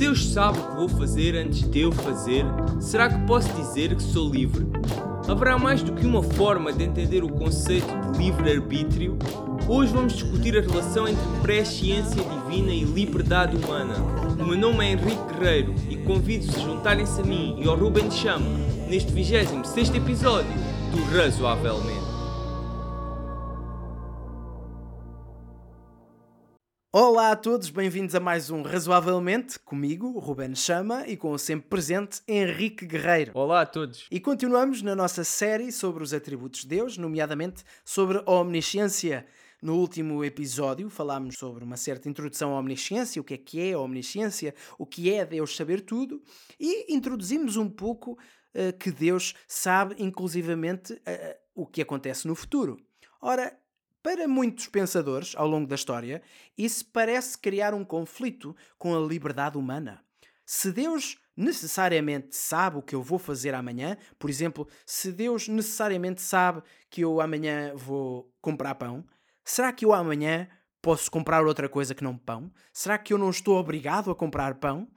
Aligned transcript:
Deus 0.00 0.32
sabe 0.32 0.58
o 0.58 0.62
que 0.62 0.76
vou 0.76 0.88
fazer 0.88 1.36
antes 1.36 1.60
de 1.70 1.80
eu 1.80 1.92
fazer, 1.92 2.46
será 2.80 3.06
que 3.10 3.26
posso 3.26 3.52
dizer 3.52 3.94
que 3.94 4.02
sou 4.02 4.30
livre? 4.30 4.66
Haverá 5.28 5.58
mais 5.58 5.82
do 5.82 5.92
que 5.92 6.06
uma 6.06 6.22
forma 6.22 6.72
de 6.72 6.84
entender 6.84 7.22
o 7.22 7.28
conceito 7.28 7.86
de 8.12 8.18
livre-arbítrio? 8.18 9.18
Hoje 9.68 9.92
vamos 9.92 10.14
discutir 10.14 10.56
a 10.56 10.62
relação 10.62 11.06
entre 11.06 11.22
presciência 11.42 12.24
divina 12.24 12.72
e 12.72 12.82
liberdade 12.82 13.54
humana. 13.58 13.94
O 14.40 14.46
meu 14.46 14.56
nome 14.56 14.86
é 14.86 14.92
Henrique 14.92 15.34
Guerreiro 15.34 15.74
e 15.90 15.96
convido-vos 15.96 16.56
a 16.56 16.60
juntarem-se 16.60 17.20
a 17.20 17.24
mim 17.24 17.56
e 17.58 17.68
ao 17.68 17.76
Ruben 17.76 18.10
Chama 18.10 18.48
neste 18.88 19.12
26 19.12 19.94
episódio 19.96 20.50
do 20.92 21.14
Razoavelmente. 21.14 21.99
Olá 26.92 27.30
a 27.30 27.36
todos, 27.36 27.70
bem-vindos 27.70 28.16
a 28.16 28.20
mais 28.20 28.50
um 28.50 28.62
Razoavelmente, 28.62 29.60
comigo, 29.60 30.18
Ruben 30.18 30.56
Chama, 30.56 31.06
e 31.06 31.16
com 31.16 31.30
o 31.30 31.38
sempre 31.38 31.68
presente 31.68 32.20
Henrique 32.26 32.84
Guerreiro. 32.84 33.30
Olá 33.32 33.60
a 33.60 33.66
todos. 33.66 34.08
E 34.10 34.18
continuamos 34.18 34.82
na 34.82 34.96
nossa 34.96 35.22
série 35.22 35.70
sobre 35.70 36.02
os 36.02 36.12
atributos 36.12 36.62
de 36.62 36.66
Deus, 36.66 36.98
nomeadamente 36.98 37.62
sobre 37.84 38.20
a 38.26 38.30
omnisciência. 38.32 39.24
No 39.62 39.76
último 39.76 40.24
episódio 40.24 40.90
falámos 40.90 41.36
sobre 41.38 41.62
uma 41.62 41.76
certa 41.76 42.08
introdução 42.08 42.56
à 42.56 42.58
omnisciência, 42.58 43.22
o 43.22 43.24
que 43.24 43.34
é 43.34 43.38
que 43.38 43.60
é 43.60 43.74
a 43.74 43.78
omnisciência, 43.78 44.52
o 44.76 44.84
que 44.84 45.14
é 45.14 45.24
Deus 45.24 45.54
saber 45.54 45.82
tudo, 45.82 46.20
e 46.58 46.92
introduzimos 46.92 47.56
um 47.56 47.70
pouco 47.70 48.18
uh, 48.52 48.76
que 48.76 48.90
Deus 48.90 49.36
sabe 49.46 49.94
inclusivamente 49.96 50.94
uh, 50.94 51.36
o 51.54 51.66
que 51.66 51.82
acontece 51.82 52.26
no 52.26 52.34
futuro. 52.34 52.80
Ora, 53.22 53.56
para 54.02 54.26
muitos 54.26 54.66
pensadores, 54.66 55.34
ao 55.36 55.46
longo 55.46 55.66
da 55.66 55.74
história, 55.74 56.22
isso 56.56 56.84
parece 56.92 57.36
criar 57.36 57.74
um 57.74 57.84
conflito 57.84 58.56
com 58.78 58.96
a 58.96 59.00
liberdade 59.00 59.58
humana. 59.58 60.02
Se 60.46 60.72
Deus 60.72 61.18
necessariamente 61.36 62.34
sabe 62.34 62.78
o 62.78 62.82
que 62.82 62.94
eu 62.94 63.02
vou 63.02 63.18
fazer 63.18 63.54
amanhã, 63.54 63.96
por 64.18 64.28
exemplo, 64.28 64.66
se 64.84 65.12
Deus 65.12 65.48
necessariamente 65.48 66.20
sabe 66.20 66.62
que 66.90 67.02
eu 67.02 67.20
amanhã 67.20 67.74
vou 67.74 68.32
comprar 68.40 68.74
pão, 68.74 69.04
será 69.44 69.72
que 69.72 69.84
eu 69.84 69.92
amanhã 69.92 70.48
posso 70.82 71.10
comprar 71.10 71.46
outra 71.46 71.68
coisa 71.68 71.94
que 71.94 72.04
não 72.04 72.16
pão? 72.16 72.50
Será 72.72 72.98
que 72.98 73.12
eu 73.12 73.18
não 73.18 73.30
estou 73.30 73.56
obrigado 73.58 74.10
a 74.10 74.14
comprar 74.14 74.54
pão? 74.56 74.88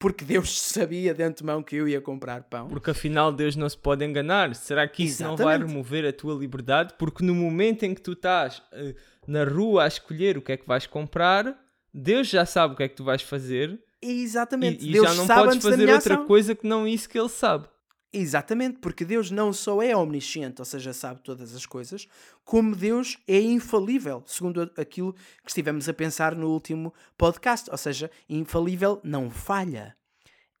Porque 0.00 0.24
Deus 0.24 0.58
sabia 0.58 1.12
de 1.12 1.22
antemão 1.22 1.62
que 1.62 1.76
eu 1.76 1.86
ia 1.86 2.00
comprar 2.00 2.44
pão. 2.44 2.68
Porque 2.68 2.90
afinal 2.90 3.30
Deus 3.30 3.54
não 3.54 3.68
se 3.68 3.76
pode 3.76 4.02
enganar. 4.02 4.54
Será 4.54 4.88
que 4.88 5.04
isso 5.04 5.22
Exatamente. 5.22 5.38
não 5.38 5.44
vai 5.44 5.58
remover 5.58 6.06
a 6.06 6.12
tua 6.12 6.34
liberdade? 6.34 6.94
Porque 6.98 7.22
no 7.22 7.34
momento 7.34 7.82
em 7.82 7.94
que 7.94 8.00
tu 8.00 8.12
estás 8.12 8.62
uh, 8.72 8.94
na 9.26 9.44
rua 9.44 9.84
a 9.84 9.86
escolher 9.86 10.38
o 10.38 10.42
que 10.42 10.52
é 10.52 10.56
que 10.56 10.66
vais 10.66 10.86
comprar, 10.86 11.54
Deus 11.92 12.28
já 12.28 12.46
sabe 12.46 12.72
o 12.72 12.76
que 12.78 12.82
é 12.82 12.88
que 12.88 12.96
tu 12.96 13.04
vais 13.04 13.20
fazer. 13.20 13.78
Exatamente. 14.00 14.82
E, 14.82 14.92
e 14.92 15.02
já 15.02 15.12
não 15.12 15.26
podes 15.26 15.62
fazer 15.62 15.90
outra 15.90 16.14
ação. 16.14 16.26
coisa 16.26 16.54
que 16.54 16.66
não 16.66 16.88
isso 16.88 17.06
que 17.06 17.18
Ele 17.18 17.28
sabe. 17.28 17.68
Exatamente, 18.12 18.78
porque 18.78 19.04
Deus 19.04 19.30
não 19.30 19.52
só 19.52 19.80
é 19.80 19.96
omnisciente, 19.96 20.60
ou 20.60 20.64
seja, 20.64 20.92
sabe 20.92 21.20
todas 21.22 21.54
as 21.54 21.64
coisas, 21.64 22.08
como 22.44 22.74
Deus 22.74 23.18
é 23.26 23.40
infalível, 23.40 24.24
segundo 24.26 24.70
aquilo 24.76 25.12
que 25.12 25.48
estivemos 25.48 25.88
a 25.88 25.94
pensar 25.94 26.34
no 26.34 26.50
último 26.50 26.92
podcast, 27.16 27.70
ou 27.70 27.78
seja, 27.78 28.10
infalível 28.28 29.00
não 29.04 29.30
falha. 29.30 29.96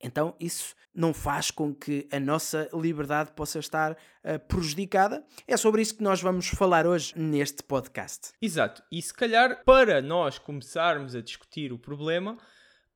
Então, 0.00 0.34
isso 0.38 0.74
não 0.94 1.12
faz 1.12 1.50
com 1.50 1.74
que 1.74 2.08
a 2.10 2.18
nossa 2.18 2.68
liberdade 2.72 3.32
possa 3.32 3.58
estar 3.58 3.92
uh, 3.92 4.38
prejudicada. 4.48 5.24
É 5.46 5.56
sobre 5.56 5.82
isso 5.82 5.96
que 5.96 6.02
nós 6.02 6.20
vamos 6.22 6.48
falar 6.48 6.86
hoje 6.86 7.12
neste 7.16 7.62
podcast. 7.62 8.32
Exato. 8.40 8.82
E 8.90 9.00
se 9.02 9.12
calhar, 9.12 9.62
para 9.64 10.00
nós 10.00 10.38
começarmos 10.38 11.14
a 11.14 11.20
discutir 11.20 11.72
o 11.72 11.78
problema, 11.78 12.38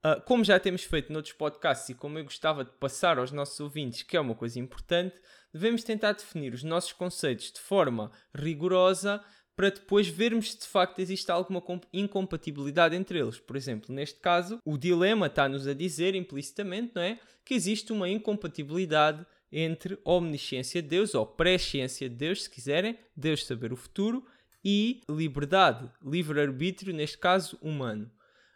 Uh, 0.04 0.20
como 0.26 0.44
já 0.44 0.60
temos 0.60 0.84
feito 0.84 1.10
noutros 1.10 1.32
podcasts 1.32 1.88
e 1.88 1.94
como 1.94 2.18
eu 2.18 2.24
gostava 2.24 2.62
de 2.62 2.70
passar 2.72 3.18
aos 3.18 3.32
nossos 3.32 3.58
ouvintes, 3.58 4.02
que 4.02 4.16
é 4.16 4.20
uma 4.20 4.34
coisa 4.34 4.58
importante, 4.58 5.16
devemos 5.50 5.82
tentar 5.82 6.12
definir 6.12 6.52
os 6.52 6.62
nossos 6.62 6.92
conceitos 6.92 7.50
de 7.50 7.58
forma 7.58 8.10
rigorosa 8.34 9.24
para 9.56 9.70
depois 9.70 10.06
vermos 10.06 10.52
se 10.52 10.58
de 10.58 10.66
facto 10.66 10.98
existe 10.98 11.30
alguma 11.30 11.62
incompatibilidade 11.92 12.94
entre 12.94 13.18
eles. 13.18 13.38
Por 13.38 13.56
exemplo, 13.56 13.94
neste 13.94 14.20
caso, 14.20 14.60
o 14.64 14.76
dilema 14.76 15.26
está-nos 15.26 15.66
a 15.66 15.72
dizer 15.72 16.14
implicitamente 16.14 16.92
não 16.94 17.02
é, 17.02 17.18
que 17.44 17.54
existe 17.54 17.92
uma 17.92 18.08
incompatibilidade 18.08 19.24
entre 19.50 19.98
omnisciência 20.04 20.82
de 20.82 20.88
Deus, 20.88 21.14
ou 21.14 21.24
presciência 21.24 22.08
de 22.10 22.16
Deus, 22.16 22.42
se 22.42 22.50
quiserem, 22.50 22.98
Deus 23.16 23.46
saber 23.46 23.72
o 23.72 23.76
futuro, 23.76 24.26
e 24.64 25.02
liberdade, 25.08 25.88
livre-arbítrio, 26.04 26.92
neste 26.92 27.18
caso 27.18 27.56
humano. 27.62 28.10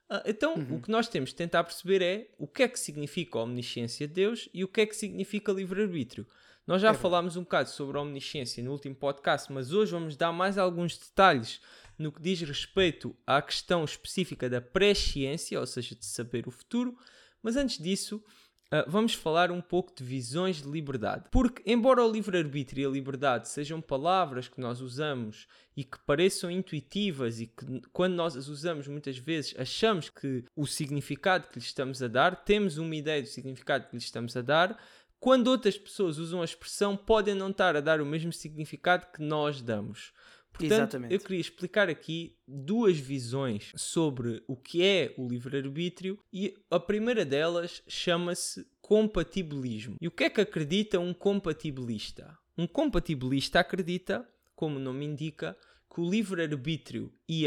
Ah, 0.09 0.23
então, 0.27 0.55
uhum. 0.55 0.77
o 0.77 0.81
que 0.81 0.91
nós 0.91 1.09
temos 1.09 1.31
de 1.31 1.37
tentar 1.37 1.65
perceber 1.65 2.03
é 2.03 2.31
o 2.39 2.47
que 2.47 2.63
é 2.63 2.69
que 2.69 2.81
significa 2.81 3.39
a 3.39 3.43
omnisciência 3.43 4.09
de 4.09 4.15
Deus 4.15 4.49
e 4.55 4.65
o 4.65 4.69
que 4.69 4.81
é 4.81 4.87
que 4.87 4.97
significa 4.97 5.53
livre-arbítrio. 5.53 6.27
Nós 6.67 6.83
já 6.83 6.91
é 6.91 6.95
falámos 6.95 7.37
um 7.37 7.43
bocado 7.43 7.71
sobre 7.71 7.97
a 7.97 8.03
omnisciência 8.03 8.63
no 8.63 8.73
último 8.73 8.95
podcast, 8.95 9.53
mas 9.53 9.73
hoje 9.73 9.93
vamos 9.93 10.17
dar 10.17 10.33
mais 10.33 10.59
alguns 10.59 10.97
detalhes 10.97 11.61
no 11.99 12.13
que 12.13 12.23
diz 12.23 12.41
respeito 12.41 13.17
à 13.27 13.43
questão 13.43 13.85
específica 13.85 14.49
da 14.49 14.61
presciência, 14.61 15.59
ou 15.59 15.67
seja, 15.67 15.95
de 15.95 16.05
saber 16.05 16.47
o 16.47 16.51
futuro. 16.51 16.97
Mas 17.43 17.57
antes 17.57 17.79
disso, 17.79 18.23
Uh, 18.71 18.85
vamos 18.87 19.15
falar 19.15 19.51
um 19.51 19.63
pouco 19.63 19.95
de 19.97 20.05
visões 20.05 20.61
de 20.61 20.69
liberdade. 20.69 21.25
Porque, 21.31 21.63
embora 21.65 22.05
o 22.05 22.13
livre-arbítrio 22.13 22.83
e 22.83 22.87
a 22.87 22.91
liberdade 22.91 23.49
sejam 23.49 23.81
palavras 23.81 24.47
que 24.47 24.61
nós 24.61 24.83
usamos 24.83 25.47
e 25.75 25.83
que 25.83 25.99
pareçam 26.01 26.51
intuitivas 26.51 27.41
e 27.41 27.47
que, 27.47 27.81
quando 27.95 28.15
nós 28.15 28.37
as 28.37 28.47
usamos, 28.49 28.87
muitas 28.87 29.17
vezes 29.17 29.55
achamos 29.59 30.11
que 30.11 30.45
o 30.55 30.67
significado 30.67 31.49
que 31.49 31.59
lhes 31.59 31.65
estamos 31.65 32.03
a 32.03 32.09
dar, 32.09 32.45
temos 32.45 32.77
uma 32.77 32.95
ideia 32.95 33.23
do 33.23 33.29
significado 33.29 33.87
que 33.89 33.97
lhes 33.97 34.05
estamos 34.05 34.37
a 34.37 34.43
dar, 34.43 34.79
quando 35.19 35.49
outras 35.49 35.77
pessoas 35.77 36.19
usam 36.19 36.43
a 36.43 36.45
expressão, 36.45 36.97
podem 36.97 37.35
não 37.35 37.51
estar 37.51 37.75
a 37.75 37.81
dar 37.81 38.01
o 38.01 38.07
mesmo 38.07 38.33
significado 38.33 39.07
que 39.13 39.23
nós 39.23 39.63
damos. 39.63 40.13
Portanto, 40.53 40.73
Exatamente. 40.73 41.15
eu 41.15 41.21
queria 41.21 41.41
explicar 41.41 41.89
aqui 41.89 42.37
duas 42.47 42.99
visões 42.99 43.73
sobre 43.77 44.43
o 44.49 44.57
que 44.57 44.83
é 44.83 45.15
o 45.17 45.29
livre-arbítrio 45.29 46.19
e 46.33 46.55
a 46.71 46.81
primeira 46.81 47.25
delas 47.25 47.83
chama-se 47.87 48.67
compatibilismo. 48.81 49.97
E 50.01 50.09
o 50.09 50.11
que 50.11 50.25
é 50.25 50.31
que 50.31 50.41
acredita 50.41 50.99
um 50.99 51.15
compatibilista? 51.15 52.37
Um 52.57 52.67
compatibilista 52.67 53.61
acredita, 53.61 54.29
como 54.57 54.79
o 54.79 54.83
nome 54.83 55.05
indica, 55.05 55.57
que 55.93 56.01
o 56.01 56.11
livre-arbítrio 56.11 57.13
e, 57.29 57.45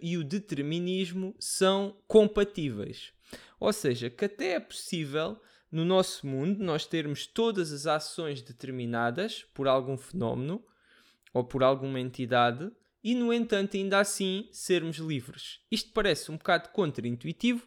e 0.00 0.16
o 0.16 0.24
determinismo 0.24 1.34
são 1.38 1.96
compatíveis. 2.06 3.12
Ou 3.60 3.72
seja, 3.72 4.08
que 4.08 4.24
até 4.24 4.54
é 4.54 4.60
possível 4.60 5.40
no 5.70 5.84
nosso 5.84 6.26
mundo 6.26 6.64
nós 6.64 6.86
termos 6.86 7.26
todas 7.26 7.72
as 7.72 7.86
ações 7.86 8.40
determinadas 8.40 9.44
por 9.52 9.68
algum 9.68 9.96
fenómeno 9.96 10.64
ou 11.36 11.44
por 11.44 11.62
alguma 11.62 12.00
entidade 12.00 12.72
e, 13.04 13.14
no 13.14 13.30
entanto, 13.30 13.76
ainda 13.76 14.00
assim 14.00 14.48
sermos 14.50 14.96
livres. 14.96 15.60
Isto 15.70 15.92
parece 15.92 16.32
um 16.32 16.38
bocado 16.38 16.70
contraintuitivo, 16.70 17.62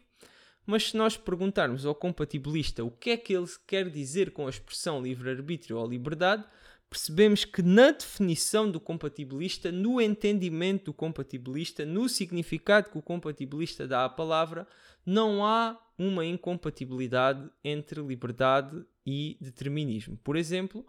mas 0.66 0.90
se 0.90 0.96
nós 0.96 1.16
perguntarmos 1.16 1.86
ao 1.86 1.94
compatibilista 1.94 2.82
o 2.82 2.90
que 2.90 3.10
é 3.10 3.16
que 3.16 3.32
ele 3.32 3.46
quer 3.68 3.88
dizer 3.88 4.32
com 4.32 4.48
a 4.48 4.50
expressão 4.50 5.00
livre-arbítrio 5.00 5.78
ou 5.78 5.86
liberdade, 5.86 6.44
percebemos 6.90 7.44
que 7.44 7.62
na 7.62 7.92
definição 7.92 8.68
do 8.68 8.80
compatibilista, 8.80 9.70
no 9.70 10.00
entendimento 10.00 10.86
do 10.86 10.92
compatibilista, 10.92 11.86
no 11.86 12.08
significado 12.08 12.90
que 12.90 12.98
o 12.98 13.02
compatibilista 13.02 13.86
dá 13.86 14.04
à 14.04 14.08
palavra, 14.08 14.66
não 15.06 15.44
há 15.44 15.80
uma 15.96 16.26
incompatibilidade 16.26 17.48
entre 17.62 18.02
liberdade 18.02 18.84
e 19.06 19.38
determinismo. 19.40 20.16
Por 20.24 20.34
exemplo, 20.34 20.84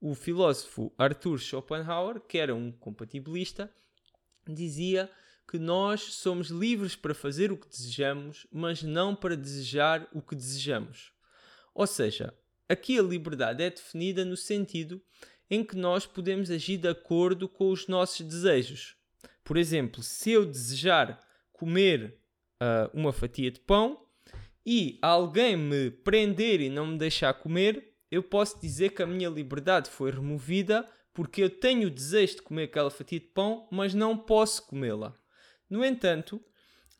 o 0.00 0.14
filósofo 0.14 0.92
Arthur 0.96 1.38
Schopenhauer, 1.38 2.20
que 2.20 2.38
era 2.38 2.54
um 2.54 2.72
compatibilista, 2.72 3.70
dizia 4.48 5.10
que 5.48 5.58
nós 5.58 6.00
somos 6.14 6.48
livres 6.48 6.96
para 6.96 7.14
fazer 7.14 7.52
o 7.52 7.56
que 7.56 7.68
desejamos, 7.68 8.46
mas 8.50 8.82
não 8.82 9.14
para 9.14 9.36
desejar 9.36 10.08
o 10.12 10.22
que 10.22 10.34
desejamos. 10.34 11.12
Ou 11.74 11.86
seja, 11.86 12.32
aqui 12.68 12.98
a 12.98 13.02
liberdade 13.02 13.62
é 13.62 13.68
definida 13.68 14.24
no 14.24 14.36
sentido 14.36 15.02
em 15.50 15.64
que 15.64 15.76
nós 15.76 16.06
podemos 16.06 16.50
agir 16.50 16.78
de 16.78 16.88
acordo 16.88 17.48
com 17.48 17.70
os 17.70 17.88
nossos 17.88 18.24
desejos. 18.24 18.96
Por 19.42 19.56
exemplo, 19.56 20.02
se 20.02 20.30
eu 20.30 20.46
desejar 20.46 21.20
comer 21.52 22.16
uh, 22.62 22.96
uma 22.96 23.12
fatia 23.12 23.50
de 23.50 23.58
pão 23.58 24.06
e 24.64 24.98
alguém 25.02 25.56
me 25.56 25.90
prender 25.90 26.60
e 26.60 26.70
não 26.70 26.86
me 26.86 26.98
deixar 26.98 27.34
comer, 27.34 27.89
eu 28.10 28.22
posso 28.22 28.60
dizer 28.60 28.90
que 28.90 29.02
a 29.02 29.06
minha 29.06 29.28
liberdade 29.28 29.90
foi 29.90 30.10
removida 30.10 30.86
porque 31.12 31.42
eu 31.42 31.50
tenho 31.50 31.88
o 31.88 31.90
desejo 31.90 32.36
de 32.36 32.42
comer 32.42 32.64
aquela 32.64 32.90
fatia 32.90 33.20
de 33.20 33.26
pão, 33.26 33.68
mas 33.70 33.94
não 33.94 34.16
posso 34.16 34.66
comê-la. 34.66 35.14
No 35.68 35.84
entanto, 35.84 36.42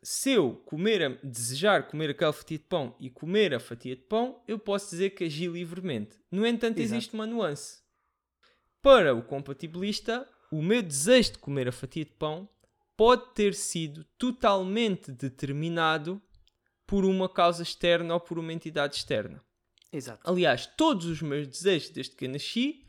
se 0.03 0.31
eu 0.33 0.55
comer, 0.67 1.19
desejar 1.23 1.89
comer 1.89 2.11
aquela 2.11 2.33
fatia 2.33 2.59
de 2.59 2.65
pão 2.65 2.97
e 2.99 3.11
comer 3.11 3.55
a 3.55 3.61
fatia 3.61 3.97
de 3.97 4.03
pão, 4.03 4.43
eu 4.47 4.59
posso 4.59 4.91
dizer 4.91 5.11
que 5.11 5.25
agi 5.25 5.47
livremente. 5.47 6.19
No 6.31 6.47
entanto, 6.47 6.79
Exato. 6.79 6.97
existe 6.97 7.15
uma 7.15 7.27
nuance. 7.27 7.81
Para 8.83 9.15
o 9.15 9.23
compatibilista, 9.23 10.27
o 10.51 10.63
meu 10.63 10.83
desejo 10.83 11.33
de 11.33 11.39
comer 11.39 11.69
a 11.69 11.73
fatia 11.73 12.05
de 12.05 12.13
pão 12.13 12.49
pode 12.97 13.35
ter 13.35 13.55
sido 13.55 14.05
totalmente 14.19 15.13
determinado 15.13 16.21
por 16.87 17.05
uma 17.05 17.29
causa 17.29 17.63
externa 17.63 18.15
ou 18.15 18.21
por 18.21 18.39
uma 18.39 18.53
entidade 18.53 18.97
externa. 18.97 19.43
Exato. 19.93 20.21
Aliás, 20.29 20.67
todos 20.67 21.07
os 21.07 21.21
meus 21.21 21.47
desejos 21.47 21.91
desde 21.91 22.15
que 22.15 22.29
nasci, 22.29 22.87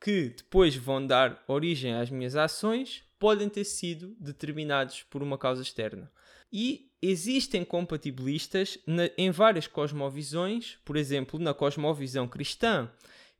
que 0.00 0.30
depois 0.30 0.74
vão 0.74 1.04
dar 1.06 1.42
origem 1.46 1.94
às 1.94 2.10
minhas 2.10 2.34
ações, 2.34 3.04
podem 3.18 3.48
ter 3.48 3.64
sido 3.64 4.16
determinados 4.18 5.02
por 5.04 5.22
uma 5.22 5.38
causa 5.38 5.62
externa. 5.62 6.10
E 6.52 6.90
existem 7.00 7.64
compatibilistas 7.64 8.78
na, 8.86 9.10
em 9.16 9.30
várias 9.30 9.66
cosmovisões, 9.66 10.78
por 10.84 10.96
exemplo, 10.96 11.38
na 11.38 11.54
cosmovisão 11.54 12.26
cristã, 12.26 12.90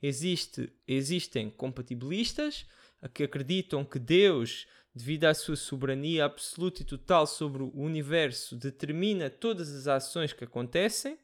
existe, 0.02 0.72
existem 0.86 1.50
compatibilistas 1.50 2.66
que 3.14 3.24
acreditam 3.24 3.84
que 3.84 3.98
Deus, 3.98 4.66
devido 4.94 5.24
à 5.24 5.34
sua 5.34 5.56
soberania 5.56 6.24
absoluta 6.24 6.82
e 6.82 6.84
total 6.84 7.26
sobre 7.26 7.62
o 7.62 7.72
universo, 7.74 8.56
determina 8.56 9.30
todas 9.30 9.72
as 9.72 9.86
ações 9.86 10.32
que 10.32 10.44
acontecem 10.44 11.18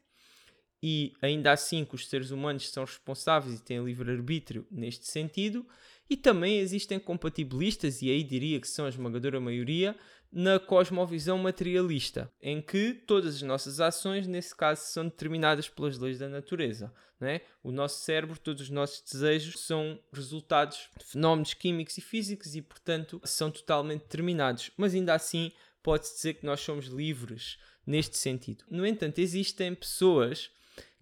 e 0.87 1.13
ainda 1.19 1.51
assim 1.51 1.83
que 1.83 1.95
os 1.95 2.07
seres 2.07 2.29
humanos 2.29 2.69
são 2.69 2.85
responsáveis 2.85 3.57
e 3.57 3.63
têm 3.63 3.83
livre-arbítrio 3.83 4.67
neste 4.69 5.07
sentido. 5.07 5.65
E 6.07 6.15
também 6.15 6.59
existem 6.59 6.99
compatibilistas, 6.99 8.03
e 8.03 8.11
aí 8.11 8.23
diria 8.23 8.61
que 8.61 8.67
são 8.67 8.85
a 8.85 8.89
esmagadora 8.89 9.39
maioria, 9.39 9.97
na 10.31 10.59
cosmovisão 10.59 11.39
materialista, 11.39 12.31
em 12.39 12.61
que 12.61 12.93
todas 12.93 13.37
as 13.37 13.41
nossas 13.41 13.79
ações, 13.79 14.27
nesse 14.27 14.55
caso, 14.55 14.83
são 14.83 15.05
determinadas 15.05 15.67
pelas 15.67 15.97
leis 15.97 16.19
da 16.19 16.29
natureza. 16.29 16.93
Não 17.19 17.29
é? 17.29 17.41
O 17.63 17.71
nosso 17.71 18.03
cérebro, 18.03 18.37
todos 18.37 18.61
os 18.61 18.69
nossos 18.69 19.01
desejos 19.11 19.61
são 19.61 19.99
resultados 20.13 20.87
de 20.99 21.05
fenómenos 21.05 21.55
químicos 21.55 21.97
e 21.97 22.01
físicos 22.01 22.55
e, 22.55 22.61
portanto, 22.61 23.19
são 23.23 23.49
totalmente 23.49 24.03
determinados. 24.03 24.69
Mas 24.77 24.93
ainda 24.93 25.15
assim, 25.15 25.51
pode-se 25.81 26.13
dizer 26.15 26.35
que 26.35 26.45
nós 26.45 26.59
somos 26.59 26.85
livres 26.85 27.57
neste 27.87 28.19
sentido. 28.19 28.63
No 28.69 28.85
entanto, 28.85 29.17
existem 29.17 29.73
pessoas 29.73 30.51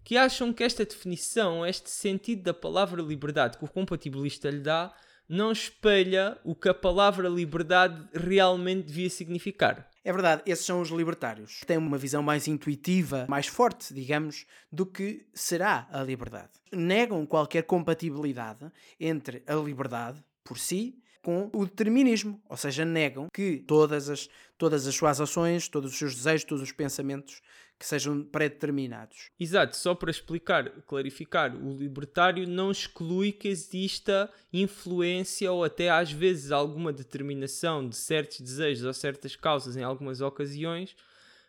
que 0.04 0.16
acham 0.16 0.52
que 0.52 0.62
esta 0.62 0.84
definição, 0.84 1.66
este 1.66 1.90
sentido 1.90 2.42
da 2.42 2.54
palavra 2.54 3.00
liberdade 3.02 3.56
que 3.56 3.64
o 3.64 3.70
compatibilista 3.70 4.50
lhe 4.50 4.60
dá, 4.60 4.94
não 5.26 5.50
espelha 5.50 6.38
o 6.44 6.54
que 6.54 6.68
a 6.68 6.74
palavra 6.74 7.28
liberdade 7.28 8.06
realmente 8.12 8.86
devia 8.86 9.08
significar. 9.08 9.88
É 10.04 10.12
verdade, 10.12 10.42
esses 10.44 10.66
são 10.66 10.82
os 10.82 10.90
libertários. 10.90 11.60
Têm 11.66 11.78
uma 11.78 11.96
visão 11.96 12.22
mais 12.22 12.46
intuitiva, 12.46 13.24
mais 13.26 13.46
forte, 13.46 13.94
digamos, 13.94 14.44
do 14.70 14.84
que 14.84 15.26
será 15.32 15.88
a 15.90 16.02
liberdade. 16.02 16.52
Negam 16.70 17.24
qualquer 17.24 17.62
compatibilidade 17.62 18.70
entre 19.00 19.42
a 19.46 19.54
liberdade 19.54 20.22
por 20.44 20.58
si 20.58 21.02
com 21.24 21.50
o 21.54 21.64
determinismo, 21.64 22.38
ou 22.48 22.56
seja, 22.56 22.84
negam 22.84 23.28
que 23.32 23.64
todas 23.66 24.10
as, 24.10 24.28
todas 24.58 24.86
as 24.86 24.94
suas 24.94 25.20
ações, 25.22 25.68
todos 25.68 25.92
os 25.92 25.98
seus 25.98 26.14
desejos, 26.14 26.44
todos 26.44 26.62
os 26.62 26.70
pensamentos 26.70 27.40
que 27.78 27.86
sejam 27.86 28.22
pré-determinados. 28.22 29.30
Exato, 29.40 29.74
só 29.74 29.94
para 29.94 30.10
explicar, 30.10 30.70
clarificar, 30.82 31.56
o 31.56 31.76
libertário 31.76 32.46
não 32.46 32.70
exclui 32.70 33.32
que 33.32 33.48
exista 33.48 34.30
influência 34.52 35.50
ou 35.50 35.64
até 35.64 35.88
às 35.90 36.12
vezes 36.12 36.52
alguma 36.52 36.92
determinação 36.92 37.88
de 37.88 37.96
certos 37.96 38.40
desejos 38.40 38.84
ou 38.84 38.92
certas 38.92 39.34
causas 39.34 39.76
em 39.76 39.82
algumas 39.82 40.20
ocasiões, 40.20 40.94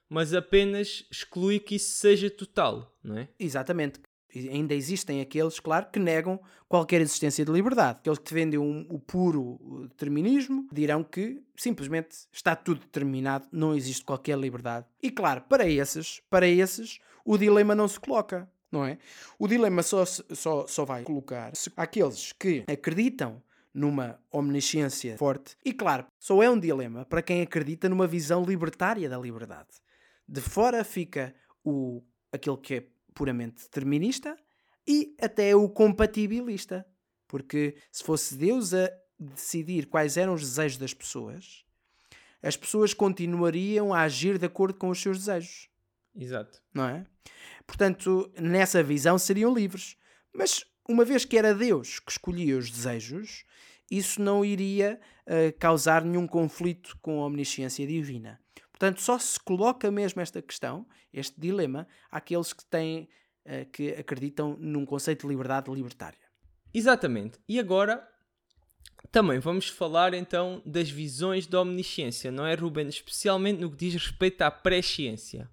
mas 0.09 0.33
apenas 0.33 1.05
exclui 1.11 1.59
que 1.59 1.75
isso 1.75 1.91
seja 1.91 2.29
total, 2.29 2.97
não 3.03 3.17
é? 3.17 3.27
Exatamente, 3.37 3.99
ainda 4.49 4.73
existem 4.73 5.21
aqueles, 5.21 5.59
claro, 5.59 5.87
que 5.91 5.99
negam 5.99 6.39
qualquer 6.67 7.01
existência 7.01 7.45
de 7.45 7.51
liberdade. 7.51 7.99
Aqueles 7.99 8.19
que 8.19 8.33
defendem 8.33 8.59
um, 8.59 8.85
o 8.89 8.99
puro 8.99 9.87
determinismo 9.89 10.67
dirão 10.71 11.03
que 11.03 11.41
simplesmente 11.55 12.15
está 12.31 12.55
tudo 12.55 12.81
determinado, 12.81 13.47
não 13.51 13.75
existe 13.75 14.03
qualquer 14.03 14.37
liberdade. 14.37 14.85
E 15.01 15.09
claro, 15.09 15.41
para 15.41 15.67
esses, 15.67 16.21
para 16.29 16.47
esses, 16.47 16.99
o 17.23 17.37
dilema 17.37 17.73
não 17.73 17.87
se 17.87 17.99
coloca, 17.99 18.49
não 18.71 18.85
é? 18.85 18.97
O 19.39 19.47
dilema 19.47 19.81
só, 19.83 20.05
só, 20.05 20.67
só 20.67 20.85
vai 20.85 21.03
colocar 21.03 21.51
aqueles 21.77 22.33
que 22.33 22.63
acreditam 22.67 23.41
numa 23.73 24.17
omnisciência 24.31 25.17
forte. 25.17 25.57
E 25.63 25.73
claro, 25.73 26.05
só 26.17 26.41
é 26.41 26.49
um 26.49 26.59
dilema 26.59 27.05
para 27.05 27.21
quem 27.21 27.41
acredita 27.41 27.89
numa 27.89 28.07
visão 28.07 28.43
libertária 28.43 29.09
da 29.09 29.17
liberdade. 29.17 29.67
De 30.27 30.39
fora 30.39 30.83
fica 30.83 31.35
o 31.63 32.01
aquele 32.31 32.57
que 32.57 32.73
é 32.75 32.83
puramente 33.15 33.63
determinista 33.63 34.37
e 34.87 35.15
até 35.19 35.55
o 35.55 35.67
compatibilista. 35.67 36.85
Porque 37.27 37.75
se 37.91 38.03
fosse 38.03 38.35
Deus 38.35 38.73
a 38.73 38.87
decidir 39.17 39.87
quais 39.87 40.17
eram 40.17 40.33
os 40.33 40.41
desejos 40.41 40.77
das 40.77 40.93
pessoas, 40.93 41.65
as 42.43 42.55
pessoas 42.55 42.93
continuariam 42.93 43.91
a 43.93 44.01
agir 44.01 44.37
de 44.37 44.45
acordo 44.45 44.77
com 44.77 44.89
os 44.89 45.01
seus 45.01 45.17
desejos. 45.17 45.69
Exato. 46.15 46.61
Não 46.73 46.87
é? 46.87 47.03
Portanto, 47.65 48.31
nessa 48.39 48.83
visão 48.83 49.17
seriam 49.17 49.53
livres. 49.53 49.97
Mas 50.31 50.63
uma 50.87 51.03
vez 51.03 51.25
que 51.25 51.37
era 51.37 51.55
Deus 51.55 51.99
que 51.99 52.11
escolhia 52.11 52.57
os 52.57 52.69
desejos, 52.69 53.43
isso 53.89 54.21
não 54.21 54.45
iria 54.45 54.99
uh, 55.25 55.57
causar 55.59 56.03
nenhum 56.03 56.27
conflito 56.27 56.97
com 57.01 57.21
a 57.21 57.25
omnisciência 57.25 57.87
divina. 57.87 58.39
Portanto, 58.75 59.01
só 59.01 59.17
se 59.17 59.39
coloca 59.39 59.89
mesmo 59.89 60.21
esta 60.21 60.41
questão, 60.41 60.85
este 61.13 61.39
dilema, 61.39 61.87
àqueles 62.11 62.51
que 62.51 62.65
têm, 62.65 63.07
uh, 63.45 63.65
que 63.71 63.91
acreditam 63.91 64.57
num 64.59 64.85
conceito 64.85 65.21
de 65.21 65.29
liberdade 65.29 65.71
libertária. 65.71 66.19
Exatamente. 66.73 67.39
E 67.47 67.57
agora 67.57 68.05
também 69.13 69.39
vamos 69.39 69.69
falar 69.69 70.13
então 70.13 70.61
das 70.65 70.89
visões 70.89 71.47
da 71.47 71.61
omnisciência, 71.61 72.29
não 72.29 72.45
é, 72.45 72.53
Ruben? 72.53 72.89
Especialmente 72.89 73.61
no 73.61 73.71
que 73.71 73.77
diz 73.77 73.93
respeito 73.93 74.41
à 74.41 74.51
presciência. 74.51 75.49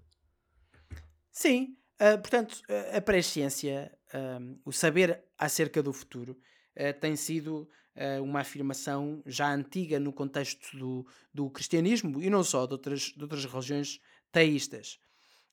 Sim, 1.31 1.77
uh, 2.01 2.19
portanto, 2.19 2.61
a 2.93 2.99
presciência, 2.99 3.89
um, 4.13 4.59
o 4.65 4.73
saber 4.73 5.23
acerca 5.37 5.81
do 5.81 5.93
futuro, 5.93 6.37
uh, 6.75 6.99
tem 6.99 7.15
sido 7.15 7.69
uma 8.21 8.39
afirmação 8.39 9.21
já 9.25 9.53
antiga 9.53 9.99
no 9.99 10.11
contexto 10.11 10.75
do, 10.77 11.05
do 11.33 11.49
cristianismo 11.49 12.21
e 12.21 12.29
não 12.29 12.43
só 12.43 12.65
de 12.65 12.73
outras, 12.73 13.13
de 13.15 13.21
outras 13.21 13.45
religiões 13.45 13.99
teístas. 14.31 14.99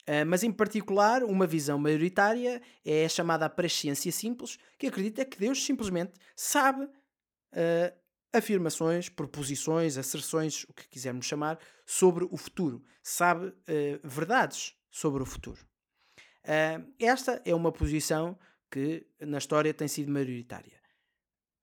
Uh, 0.03 0.27
mas, 0.27 0.43
em 0.43 0.51
particular, 0.51 1.23
uma 1.23 1.47
visão 1.47 1.79
maioritária 1.79 2.61
é 2.85 3.09
chamada 3.09 3.49
presciência 3.49 4.11
simples, 4.11 4.59
que 4.79 4.87
acredita 4.87 5.25
que 5.25 5.39
Deus 5.39 5.65
simplesmente 5.65 6.15
sabe 6.35 6.85
uh, 6.85 7.97
afirmações, 8.33 9.09
proposições, 9.09 9.97
asserções, 9.97 10.65
o 10.65 10.73
que 10.73 10.89
quisermos 10.89 11.27
chamar, 11.27 11.59
sobre 11.87 12.27
o 12.31 12.37
futuro. 12.37 12.83
Sabe 13.03 13.49
uh, 13.49 13.55
verdades 14.03 14.75
sobre 14.91 15.23
o 15.23 15.27
futuro. 15.27 15.65
esta 16.99 17.41
é 17.45 17.55
uma 17.55 17.71
posição 17.71 18.37
que 18.69 19.07
na 19.21 19.39
história 19.39 19.73
tem 19.73 19.87
sido 19.87 20.11
maioritária. 20.11 20.80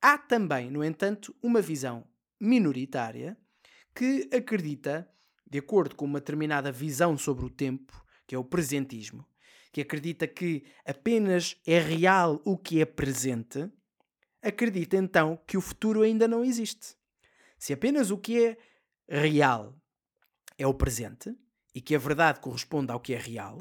Há 0.01 0.17
também, 0.17 0.69
no 0.69 0.83
entanto, 0.83 1.35
uma 1.41 1.61
visão 1.61 2.07
minoritária 2.39 3.37
que 3.95 4.29
acredita, 4.31 5.09
de 5.49 5.57
acordo 5.57 5.95
com 5.95 6.05
uma 6.05 6.19
determinada 6.19 6.71
visão 6.71 7.17
sobre 7.17 7.45
o 7.45 7.49
tempo, 7.49 8.05
que 8.27 8.35
é 8.35 8.37
o 8.37 8.43
presentismo, 8.43 9.25
que 9.71 9.81
acredita 9.81 10.27
que 10.27 10.65
apenas 10.85 11.59
é 11.65 11.79
real 11.79 12.41
o 12.45 12.57
que 12.57 12.81
é 12.81 12.85
presente, 12.85 13.69
acredita 14.41 14.97
então 14.97 15.39
que 15.47 15.57
o 15.57 15.61
futuro 15.61 16.01
ainda 16.01 16.27
não 16.27 16.43
existe. 16.43 16.95
Se 17.57 17.73
apenas 17.73 18.11
o 18.11 18.17
que 18.17 18.45
é 18.45 18.57
real 19.07 19.75
é 20.57 20.67
o 20.67 20.73
presente 20.73 21.35
e 21.73 21.81
que 21.81 21.95
a 21.95 21.99
verdade 21.99 22.39
corresponde 22.39 22.91
ao 22.91 22.99
que 22.99 23.13
é 23.13 23.17
real, 23.17 23.59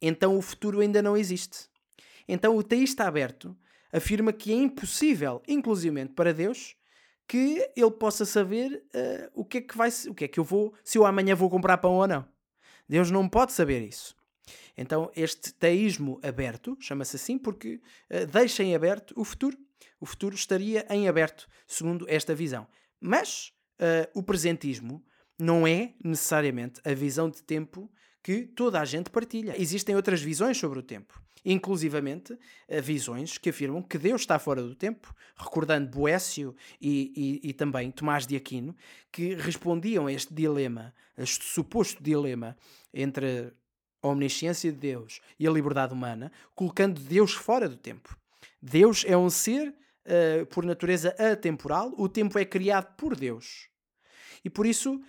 então 0.00 0.36
o 0.36 0.42
futuro 0.42 0.80
ainda 0.80 1.02
não 1.02 1.16
existe. 1.16 1.68
Então 2.28 2.56
o 2.56 2.62
teísta 2.62 3.04
aberto 3.04 3.56
afirma 3.96 4.32
que 4.32 4.52
é 4.52 4.56
impossível, 4.56 5.42
inclusivamente 5.48 6.12
para 6.12 6.34
Deus, 6.34 6.76
que 7.26 7.68
ele 7.74 7.90
possa 7.90 8.24
saber 8.24 8.84
uh, 8.94 9.30
o 9.34 9.44
que 9.44 9.58
é 9.58 9.60
que 9.60 9.76
vai 9.76 9.90
o 10.08 10.14
que 10.14 10.24
é 10.24 10.28
que 10.28 10.38
eu 10.38 10.44
vou, 10.44 10.74
se 10.84 10.98
eu 10.98 11.06
amanhã 11.06 11.34
vou 11.34 11.50
comprar 11.50 11.78
pão 11.78 11.94
ou 11.94 12.06
não. 12.06 12.26
Deus 12.88 13.10
não 13.10 13.28
pode 13.28 13.52
saber 13.52 13.82
isso. 13.82 14.14
Então, 14.76 15.10
este 15.16 15.52
teísmo 15.52 16.20
aberto, 16.22 16.76
chama-se 16.78 17.16
assim 17.16 17.38
porque 17.38 17.80
uh, 18.10 18.26
deixa 18.26 18.62
em 18.62 18.74
aberto 18.74 19.14
o 19.16 19.24
futuro. 19.24 19.58
O 19.98 20.06
futuro 20.06 20.34
estaria 20.34 20.86
em 20.90 21.08
aberto, 21.08 21.48
segundo 21.66 22.06
esta 22.08 22.34
visão. 22.34 22.66
Mas 23.00 23.52
uh, 23.80 24.08
o 24.14 24.22
presentismo 24.22 25.04
não 25.38 25.66
é 25.66 25.94
necessariamente 26.02 26.80
a 26.84 26.94
visão 26.94 27.28
de 27.28 27.42
tempo 27.42 27.90
que 28.26 28.42
toda 28.42 28.80
a 28.80 28.84
gente 28.84 29.08
partilha. 29.08 29.54
Existem 29.56 29.94
outras 29.94 30.20
visões 30.20 30.58
sobre 30.58 30.80
o 30.80 30.82
tempo, 30.82 31.22
inclusivamente 31.44 32.36
eh, 32.66 32.80
visões 32.80 33.38
que 33.38 33.50
afirmam 33.50 33.80
que 33.80 33.96
Deus 33.96 34.22
está 34.22 34.36
fora 34.36 34.60
do 34.60 34.74
tempo, 34.74 35.14
recordando 35.36 35.88
Boécio 35.88 36.52
e, 36.80 37.40
e, 37.44 37.50
e 37.50 37.52
também 37.52 37.88
Tomás 37.92 38.26
de 38.26 38.34
Aquino, 38.34 38.74
que 39.12 39.36
respondiam 39.36 40.08
a 40.08 40.12
este 40.12 40.34
dilema, 40.34 40.92
a 41.16 41.22
este 41.22 41.44
suposto 41.44 42.02
dilema 42.02 42.56
entre 42.92 43.52
a 44.02 44.08
omnisciência 44.08 44.72
de 44.72 44.78
Deus 44.78 45.20
e 45.38 45.46
a 45.46 45.50
liberdade 45.52 45.94
humana, 45.94 46.32
colocando 46.52 47.00
Deus 47.00 47.32
fora 47.32 47.68
do 47.68 47.76
tempo. 47.76 48.18
Deus 48.60 49.04
é 49.06 49.16
um 49.16 49.30
ser, 49.30 49.68
uh, 49.68 50.44
por 50.46 50.64
natureza, 50.64 51.10
atemporal, 51.10 51.94
o 51.96 52.08
tempo 52.08 52.40
é 52.40 52.44
criado 52.44 52.92
por 52.96 53.14
Deus. 53.14 53.68
E 54.44 54.50
por 54.50 54.66
isso 54.66 55.00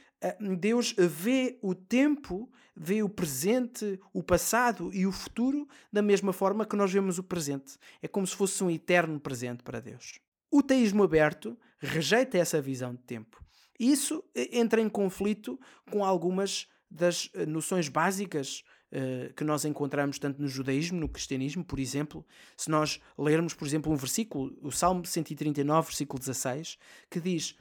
Deus 0.59 0.95
vê 0.97 1.59
o 1.61 1.75
tempo, 1.75 2.49
vê 2.79 3.01
o 3.01 3.09
presente, 3.09 3.99
o 4.13 4.21
passado 4.21 4.91
e 4.93 5.07
o 5.07 5.11
futuro 5.11 5.67
da 5.91 6.01
mesma 6.01 6.31
forma 6.31 6.65
que 6.65 6.75
nós 6.75 6.91
vemos 6.91 7.17
o 7.17 7.23
presente. 7.23 7.77
É 8.01 8.07
como 8.07 8.27
se 8.27 8.35
fosse 8.35 8.63
um 8.63 8.69
eterno 8.69 9.19
presente 9.19 9.63
para 9.63 9.79
Deus. 9.79 10.19
O 10.51 10.61
teísmo 10.61 11.03
aberto 11.03 11.57
rejeita 11.79 12.37
essa 12.37 12.61
visão 12.61 12.93
de 12.93 13.01
tempo. 13.01 13.43
Isso 13.79 14.23
entra 14.35 14.81
em 14.81 14.89
conflito 14.89 15.59
com 15.91 16.03
algumas 16.03 16.67
das 16.89 17.29
eh, 17.33 17.45
noções 17.45 17.89
básicas 17.89 18.63
uh, 18.91 19.33
que 19.33 19.43
nós 19.43 19.65
encontramos 19.65 20.17
tanto 20.17 20.41
no 20.41 20.47
judaísmo, 20.47 20.99
no 20.99 21.09
cristianismo, 21.09 21.63
por 21.63 21.79
exemplo. 21.79 22.25
Se 22.55 22.69
nós 22.71 22.99
lermos, 23.17 23.53
por 23.53 23.67
exemplo, 23.67 23.91
um 23.91 23.95
versículo, 23.95 24.57
o 24.61 24.71
Salmo 24.71 25.05
139, 25.05 25.87
versículo 25.87 26.19
16, 26.19 26.77
que 27.09 27.19
diz: 27.19 27.55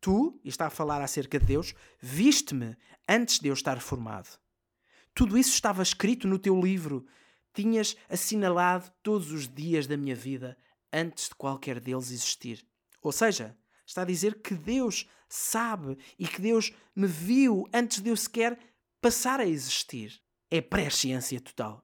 Tu, 0.00 0.38
e 0.44 0.48
está 0.48 0.66
a 0.66 0.70
falar 0.70 1.00
acerca 1.00 1.38
de 1.38 1.46
Deus, 1.46 1.74
viste-me 2.00 2.76
antes 3.08 3.38
de 3.40 3.48
eu 3.48 3.54
estar 3.54 3.80
formado. 3.80 4.28
Tudo 5.16 5.38
isso 5.38 5.54
estava 5.54 5.82
escrito 5.82 6.28
no 6.28 6.38
teu 6.38 6.60
livro. 6.60 7.06
Tinhas 7.54 7.96
assinalado 8.06 8.92
todos 9.02 9.32
os 9.32 9.48
dias 9.48 9.86
da 9.86 9.96
minha 9.96 10.14
vida 10.14 10.58
antes 10.92 11.30
de 11.30 11.34
qualquer 11.34 11.80
deles 11.80 12.10
existir. 12.10 12.62
Ou 13.00 13.10
seja, 13.10 13.56
está 13.86 14.02
a 14.02 14.04
dizer 14.04 14.42
que 14.42 14.54
Deus 14.54 15.08
sabe 15.26 15.96
e 16.18 16.28
que 16.28 16.42
Deus 16.42 16.70
me 16.94 17.06
viu 17.06 17.66
antes 17.72 18.02
de 18.02 18.10
eu 18.10 18.16
sequer 18.16 18.58
passar 19.00 19.40
a 19.40 19.46
existir. 19.46 20.20
É 20.50 20.60
presciência 20.60 21.40
total. 21.40 21.82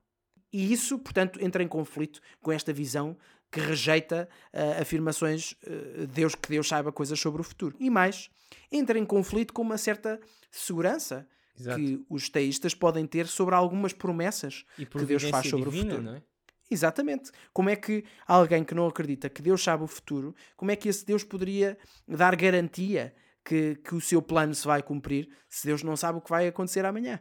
E 0.53 0.71
isso, 0.71 0.99
portanto, 0.99 1.43
entra 1.43 1.62
em 1.62 1.69
conflito 1.69 2.21
com 2.43 2.53
esta 2.53 2.71
visão 2.71 3.17
que 3.51 3.61
rejeita 3.61 4.29
uh, 4.53 4.83
afirmações 4.83 5.53
uh, 5.53 6.07
Deus 6.07 6.35
que 6.35 6.51
Deus 6.51 6.69
saiba 6.69 6.93
coisas 6.93 7.19
sobre 7.19 7.41
o 7.41 7.45
futuro. 7.45 7.75
E 7.81 7.89
mais, 7.89 8.29
entra 8.71 8.99
em 8.99 9.07
conflito 9.07 9.55
com 9.55 9.62
uma 9.62 9.79
certa 9.79 10.21
segurança 10.51 11.27
Exato. 11.59 11.78
que 11.78 12.04
os 12.09 12.28
teístas 12.28 12.75
podem 12.75 13.06
ter 13.06 13.26
sobre 13.26 13.54
algumas 13.54 13.92
promessas 13.92 14.64
que 14.76 15.04
Deus 15.04 15.23
faz 15.25 15.49
sobre 15.49 15.71
divina, 15.71 15.94
o 15.94 15.97
futuro. 15.97 16.16
É? 16.16 16.23
Exatamente. 16.71 17.30
Como 17.52 17.68
é 17.68 17.76
que 17.76 18.04
alguém 18.26 18.64
que 18.64 18.75
não 18.75 18.87
acredita 18.87 19.28
que 19.28 19.42
Deus 19.42 19.62
sabe 19.62 19.85
o 19.85 19.87
futuro, 19.87 20.35
como 20.56 20.71
é 20.71 20.76
que 20.76 20.88
esse 20.88 21.04
Deus 21.04 21.23
poderia 21.23 21.76
dar 22.09 22.35
garantia 22.35 23.14
que, 23.44 23.76
que 23.76 23.94
o 23.94 24.00
seu 24.00 24.23
plano 24.23 24.54
se 24.54 24.66
vai 24.66 24.82
cumprir 24.82 25.28
se 25.49 25.66
Deus 25.66 25.82
não 25.82 25.97
sabe 25.97 26.18
o 26.18 26.23
que 26.23 26.30
vai 26.30 26.49
acontecer 26.49 26.85
amanhã? 26.85 27.21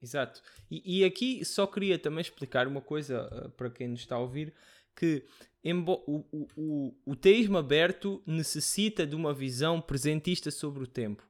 Exato. 0.00 0.40
E, 0.70 1.00
e 1.00 1.04
aqui 1.04 1.44
só 1.44 1.66
queria 1.66 1.98
também 1.98 2.20
explicar 2.20 2.66
uma 2.66 2.80
coisa 2.80 3.28
uh, 3.46 3.50
para 3.50 3.68
quem 3.68 3.88
nos 3.88 4.00
está 4.00 4.14
a 4.14 4.20
ouvir, 4.20 4.54
que 4.96 5.24
o, 5.64 6.24
o, 6.32 6.48
o, 6.56 6.94
o 7.04 7.16
teísmo 7.16 7.58
aberto 7.58 8.22
necessita 8.26 9.06
de 9.06 9.14
uma 9.14 9.34
visão 9.34 9.80
presentista 9.80 10.50
sobre 10.50 10.82
o 10.82 10.86
tempo. 10.86 11.27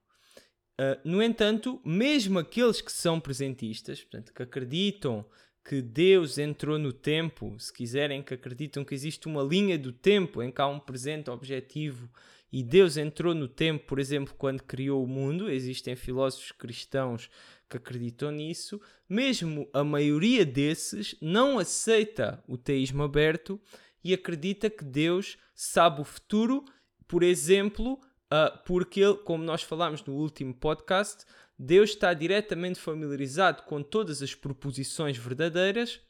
Uh, 0.80 1.00
no 1.04 1.22
entanto, 1.22 1.80
mesmo 1.84 2.38
aqueles 2.38 2.80
que 2.80 2.92
são 2.92 3.18
presentistas, 3.18 4.00
portanto, 4.00 4.32
que 4.32 4.42
acreditam 4.42 5.24
que 5.64 5.82
Deus 5.82 6.38
entrou 6.38 6.78
no 6.78 6.92
tempo, 6.92 7.54
se 7.58 7.72
quiserem, 7.72 8.22
que 8.22 8.32
acreditam 8.32 8.84
que 8.84 8.94
existe 8.94 9.26
uma 9.26 9.42
linha 9.42 9.78
do 9.78 9.92
tempo 9.92 10.42
em 10.42 10.50
que 10.50 10.62
há 10.62 10.66
um 10.66 10.78
presente 10.78 11.28
objetivo 11.30 12.08
e 12.50 12.62
Deus 12.62 12.96
entrou 12.96 13.34
no 13.34 13.46
tempo, 13.46 13.84
por 13.86 13.98
exemplo, 13.98 14.34
quando 14.38 14.62
criou 14.62 15.04
o 15.04 15.06
mundo, 15.06 15.50
existem 15.50 15.94
filósofos 15.94 16.52
cristãos 16.52 17.28
que 17.68 17.76
acreditam 17.76 18.30
nisso, 18.30 18.80
mesmo 19.06 19.68
a 19.72 19.84
maioria 19.84 20.46
desses 20.46 21.14
não 21.20 21.58
aceita 21.58 22.42
o 22.48 22.56
teísmo 22.56 23.02
aberto 23.02 23.60
e 24.02 24.14
acredita 24.14 24.70
que 24.70 24.84
Deus 24.84 25.36
sabe 25.54 26.00
o 26.00 26.04
futuro, 26.04 26.64
por 27.06 27.22
exemplo, 27.22 28.00
uh, 28.32 28.58
porque 28.64 29.00
ele, 29.00 29.16
como 29.18 29.44
nós 29.44 29.62
falámos 29.62 30.04
no 30.04 30.14
último 30.14 30.54
podcast, 30.54 31.24
Deus 31.58 31.90
está 31.90 32.14
diretamente 32.14 32.78
familiarizado 32.78 33.64
com 33.64 33.82
todas 33.82 34.22
as 34.22 34.34
proposições 34.34 35.16
verdadeiras 35.16 36.00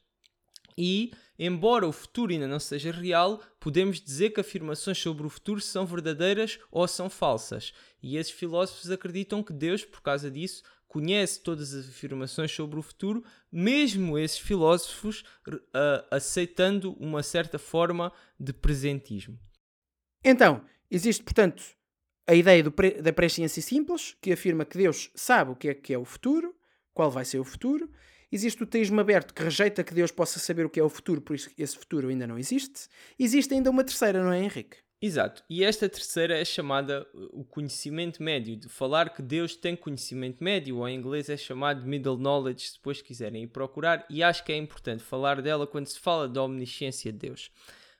e, 0.77 1.11
embora 1.37 1.87
o 1.87 1.91
futuro 1.91 2.31
ainda 2.31 2.47
não 2.47 2.59
seja 2.59 2.91
real, 2.91 3.41
podemos 3.59 3.99
dizer 3.99 4.29
que 4.29 4.39
afirmações 4.39 4.97
sobre 4.97 5.25
o 5.25 5.29
futuro 5.29 5.59
são 5.59 5.85
verdadeiras 5.85 6.59
ou 6.71 6.87
são 6.87 7.09
falsas. 7.09 7.73
E 8.01 8.15
esses 8.15 8.31
filósofos 8.31 8.89
acreditam 8.89 9.43
que 9.43 9.51
Deus, 9.51 9.83
por 9.83 10.01
causa 10.01 10.31
disso, 10.31 10.63
conhece 10.87 11.41
todas 11.41 11.73
as 11.73 11.89
afirmações 11.89 12.51
sobre 12.51 12.79
o 12.79 12.81
futuro, 12.81 13.23
mesmo 13.51 14.17
esses 14.17 14.39
filósofos 14.39 15.23
uh, 15.47 15.59
aceitando 16.09 16.93
uma 16.93 17.23
certa 17.23 17.59
forma 17.59 18.11
de 18.39 18.53
presentismo. 18.53 19.37
Então, 20.23 20.63
existe, 20.89 21.23
portanto, 21.23 21.61
a 22.29 22.35
ideia 22.35 22.69
pre 22.69 23.01
da 23.01 23.11
presciência 23.11 23.59
simples, 23.59 24.15
que 24.21 24.31
afirma 24.31 24.63
que 24.63 24.77
Deus 24.77 25.09
sabe 25.15 25.51
o 25.51 25.55
que 25.55 25.69
é 25.69 25.73
que 25.73 25.91
é 25.91 25.97
o 25.97 26.05
futuro, 26.05 26.55
qual 26.93 27.09
vai 27.09 27.25
ser 27.25 27.39
o 27.39 27.43
futuro. 27.43 27.89
Existe 28.31 28.61
o 28.61 28.67
teísmo 28.67 29.01
aberto, 29.01 29.33
que 29.33 29.41
rejeita 29.41 29.83
que 29.83 29.95
Deus 29.95 30.11
possa 30.11 30.37
saber 30.37 30.63
o 30.63 30.69
que 30.69 30.79
é 30.79 30.83
o 30.83 30.89
futuro, 30.89 31.21
por 31.21 31.35
isso 31.35 31.49
esse 31.57 31.75
futuro 31.75 32.07
ainda 32.07 32.27
não 32.27 32.37
existe. 32.37 32.87
Existe 33.17 33.55
ainda 33.55 33.71
uma 33.71 33.83
terceira, 33.83 34.23
não 34.23 34.31
é, 34.31 34.43
Henrique? 34.43 34.77
Exato. 35.01 35.43
E 35.49 35.63
esta 35.63 35.89
terceira 35.89 36.37
é 36.37 36.45
chamada 36.45 37.07
o 37.31 37.43
conhecimento 37.43 38.21
médio, 38.21 38.55
de 38.55 38.69
falar 38.69 39.09
que 39.09 39.23
Deus 39.23 39.55
tem 39.55 39.75
conhecimento 39.75 40.43
médio, 40.43 40.77
ou 40.77 40.87
em 40.87 40.99
inglês 40.99 41.29
é 41.29 41.37
chamado 41.37 41.87
middle 41.87 42.17
knowledge, 42.17 42.67
se 42.67 42.73
depois 42.75 43.01
quiserem 43.01 43.41
ir 43.41 43.47
procurar, 43.47 44.05
e 44.07 44.21
acho 44.21 44.43
que 44.43 44.51
é 44.51 44.57
importante 44.57 45.01
falar 45.01 45.41
dela 45.41 45.65
quando 45.65 45.87
se 45.87 45.99
fala 45.99 46.29
da 46.29 46.43
omnisciência 46.43 47.11
de 47.11 47.17
Deus. 47.17 47.49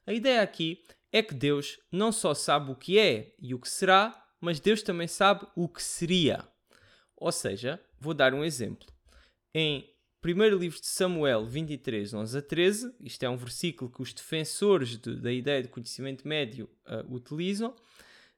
A 0.06 0.14
ideia 0.14 0.44
aqui 0.44 0.84
é 1.12 1.24
que 1.24 1.34
Deus 1.34 1.80
não 1.92 2.12
só 2.12 2.34
sabe 2.34 2.72
o 2.72 2.76
que 2.76 3.00
é 3.00 3.34
e 3.40 3.54
o 3.54 3.60
que 3.60 3.70
será, 3.70 4.26
mas 4.40 4.60
Deus 4.60 4.82
também 4.82 5.08
sabe 5.08 5.48
o 5.56 5.68
que 5.68 5.82
seria. 5.82 6.48
Ou 7.16 7.32
seja, 7.32 7.82
vou 8.00 8.14
dar 8.14 8.34
um 8.34 8.44
exemplo. 8.44 8.88
Em 9.54 9.90
1 10.24 10.58
livro 10.58 10.80
de 10.80 10.88
Samuel 10.88 11.46
23, 11.46 12.14
11 12.14 12.38
a 12.38 12.42
13, 12.42 12.96
isto 13.02 13.24
é 13.24 13.30
um 13.30 13.38
versículo 13.38 13.90
que 13.90 14.02
os 14.02 14.14
defensores 14.14 14.98
de, 14.98 15.16
da 15.16 15.32
ideia 15.32 15.62
de 15.62 15.70
conhecimento 15.70 16.28
médio 16.28 16.70
uh, 16.86 17.14
utilizam, 17.14 17.76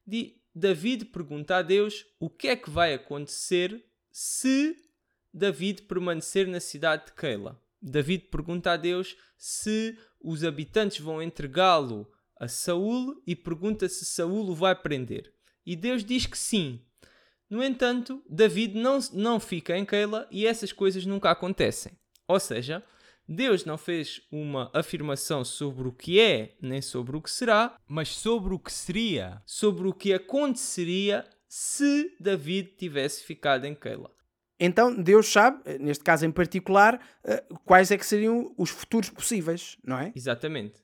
de, 0.05 0.35
David 0.53 1.05
pergunta 1.05 1.57
a 1.57 1.61
Deus 1.61 2.05
o 2.19 2.29
que 2.29 2.47
é 2.47 2.55
que 2.55 2.69
vai 2.69 2.93
acontecer 2.93 3.83
se 4.11 4.75
David 5.33 5.83
permanecer 5.83 6.47
na 6.47 6.59
cidade 6.59 7.05
de 7.07 7.13
Keila. 7.13 7.59
David 7.81 8.25
pergunta 8.25 8.73
a 8.73 8.77
Deus 8.77 9.15
se 9.37 9.97
os 10.19 10.43
habitantes 10.43 10.99
vão 10.99 11.21
entregá-lo 11.21 12.11
a 12.41 12.47
Saul 12.47 13.21
e 13.27 13.35
pergunta 13.35 13.87
se 13.87 14.03
Saul 14.03 14.49
o 14.49 14.55
vai 14.55 14.73
prender. 14.73 15.31
E 15.63 15.75
Deus 15.75 16.03
diz 16.03 16.25
que 16.25 16.37
sim. 16.37 16.81
No 17.47 17.63
entanto, 17.63 18.23
David 18.27 18.75
não, 18.79 18.97
não 19.13 19.39
fica 19.39 19.77
em 19.77 19.85
Keila 19.85 20.27
e 20.31 20.47
essas 20.47 20.73
coisas 20.73 21.05
nunca 21.05 21.29
acontecem. 21.29 21.91
Ou 22.27 22.39
seja, 22.39 22.83
Deus 23.29 23.63
não 23.63 23.77
fez 23.77 24.23
uma 24.31 24.71
afirmação 24.73 25.45
sobre 25.45 25.87
o 25.87 25.91
que 25.91 26.19
é, 26.19 26.55
nem 26.59 26.81
sobre 26.81 27.15
o 27.15 27.21
que 27.21 27.29
será, 27.29 27.77
mas 27.87 28.09
sobre 28.09 28.55
o 28.55 28.59
que 28.59 28.73
seria, 28.73 29.39
sobre 29.45 29.87
o 29.87 29.93
que 29.93 30.11
aconteceria 30.11 31.23
se 31.47 32.15
David 32.19 32.69
tivesse 32.75 33.23
ficado 33.23 33.65
em 33.65 33.75
Keila. 33.75 34.09
Então 34.59 34.95
Deus 34.95 35.27
sabe, 35.27 35.77
neste 35.77 36.03
caso 36.03 36.25
em 36.25 36.31
particular, 36.31 36.99
eh, 37.23 37.43
quais 37.65 37.91
é 37.91 37.97
que 37.97 38.05
seriam 38.05 38.51
os 38.57 38.71
futuros 38.71 39.11
possíveis, 39.11 39.77
não 39.83 39.99
é? 39.99 40.11
Exatamente. 40.15 40.81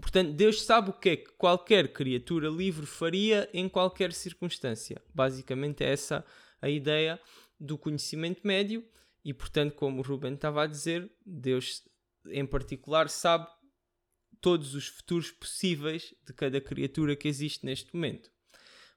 Portanto, 0.00 0.32
Deus 0.32 0.62
sabe 0.62 0.90
o 0.90 0.92
que 0.92 1.08
é 1.10 1.16
que 1.16 1.30
qualquer 1.32 1.92
criatura 1.92 2.48
livre 2.48 2.86
faria 2.86 3.48
em 3.52 3.68
qualquer 3.68 4.12
circunstância. 4.12 5.00
Basicamente, 5.14 5.84
é 5.84 5.92
essa 5.92 6.24
a 6.60 6.68
ideia 6.68 7.20
do 7.58 7.78
conhecimento 7.78 8.46
médio, 8.46 8.84
e 9.24 9.32
portanto, 9.32 9.74
como 9.74 10.00
o 10.00 10.02
Ruben 10.02 10.34
estava 10.34 10.62
a 10.62 10.66
dizer, 10.66 11.10
Deus 11.24 11.82
em 12.26 12.44
particular 12.44 13.08
sabe 13.08 13.46
todos 14.40 14.74
os 14.74 14.86
futuros 14.86 15.30
possíveis 15.30 16.14
de 16.26 16.32
cada 16.32 16.60
criatura 16.60 17.16
que 17.16 17.28
existe 17.28 17.64
neste 17.64 17.94
momento. 17.94 18.30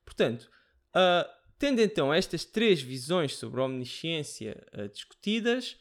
Portanto, 0.04 0.50
uh, 0.96 1.30
tendo 1.58 1.82
então 1.82 2.14
estas 2.14 2.44
três 2.44 2.82
visões 2.82 3.36
sobre 3.36 3.62
a 3.62 3.64
omnisciência 3.64 4.62
uh, 4.74 4.90
discutidas, 4.90 5.78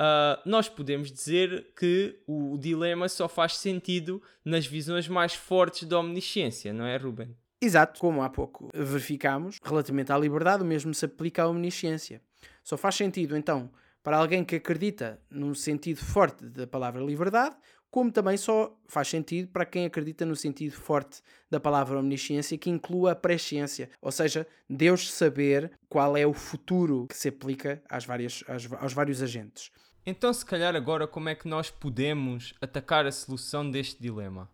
Uh, 0.00 0.40
nós 0.48 0.68
podemos 0.68 1.10
dizer 1.10 1.72
que 1.76 2.20
o 2.26 2.56
dilema 2.56 3.08
só 3.08 3.28
faz 3.28 3.56
sentido 3.56 4.22
nas 4.44 4.64
visões 4.64 5.08
mais 5.08 5.34
fortes 5.34 5.88
da 5.88 5.98
omnisciência, 5.98 6.72
não 6.72 6.86
é, 6.86 6.96
Ruben? 6.96 7.36
Exato, 7.60 7.98
como 7.98 8.22
há 8.22 8.30
pouco 8.30 8.68
verificámos, 8.72 9.58
relativamente 9.64 10.12
à 10.12 10.18
liberdade, 10.18 10.62
o 10.62 10.66
mesmo 10.66 10.94
se 10.94 11.04
aplica 11.04 11.42
à 11.42 11.48
omnisciência. 11.48 12.22
Só 12.62 12.76
faz 12.76 12.94
sentido, 12.94 13.36
então, 13.36 13.68
para 14.00 14.16
alguém 14.16 14.44
que 14.44 14.56
acredita 14.56 15.20
num 15.28 15.52
sentido 15.52 15.98
forte 15.98 16.44
da 16.44 16.68
palavra 16.68 17.02
liberdade, 17.02 17.56
como 17.90 18.12
também 18.12 18.36
só 18.36 18.78
faz 18.86 19.08
sentido 19.08 19.48
para 19.48 19.64
quem 19.64 19.86
acredita 19.86 20.24
no 20.24 20.36
sentido 20.36 20.72
forte 20.72 21.22
da 21.50 21.58
palavra 21.58 21.98
omnisciência, 21.98 22.58
que 22.58 22.70
inclua 22.70 23.12
a 23.12 23.16
presciência, 23.16 23.90
ou 24.00 24.12
seja, 24.12 24.46
Deus 24.68 25.10
saber 25.10 25.72
qual 25.88 26.16
é 26.16 26.26
o 26.26 26.34
futuro 26.34 27.06
que 27.08 27.16
se 27.16 27.28
aplica 27.28 27.82
às 27.88 28.04
várias, 28.04 28.44
às, 28.46 28.70
aos 28.74 28.92
vários 28.92 29.22
agentes. 29.22 29.70
Então, 30.10 30.32
se 30.32 30.42
calhar, 30.42 30.74
agora, 30.74 31.06
como 31.06 31.28
é 31.28 31.34
que 31.34 31.46
nós 31.46 31.70
podemos 31.70 32.54
atacar 32.62 33.04
a 33.04 33.12
solução 33.12 33.70
deste 33.70 34.00
dilema? 34.00 34.50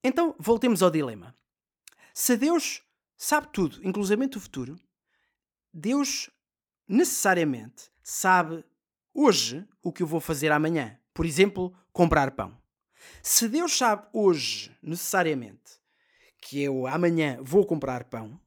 Então, 0.00 0.36
voltemos 0.38 0.80
ao 0.80 0.92
dilema. 0.92 1.34
Se 2.14 2.36
Deus 2.36 2.84
sabe 3.16 3.48
tudo, 3.48 3.84
inclusivamente 3.84 4.36
o 4.36 4.40
futuro, 4.40 4.78
Deus 5.74 6.30
necessariamente 6.86 7.90
sabe 8.00 8.64
hoje 9.12 9.66
o 9.82 9.92
que 9.92 10.04
eu 10.04 10.06
vou 10.06 10.20
fazer 10.20 10.52
amanhã. 10.52 10.96
Por 11.12 11.26
exemplo, 11.26 11.76
comprar 11.92 12.30
pão. 12.30 12.56
Se 13.20 13.48
Deus 13.48 13.76
sabe 13.76 14.06
hoje, 14.12 14.70
necessariamente, 14.80 15.80
que 16.40 16.62
eu 16.62 16.86
amanhã 16.86 17.40
vou 17.42 17.66
comprar 17.66 18.04
pão, 18.04 18.40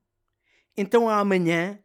então 0.77 1.09
amanhã 1.09 1.77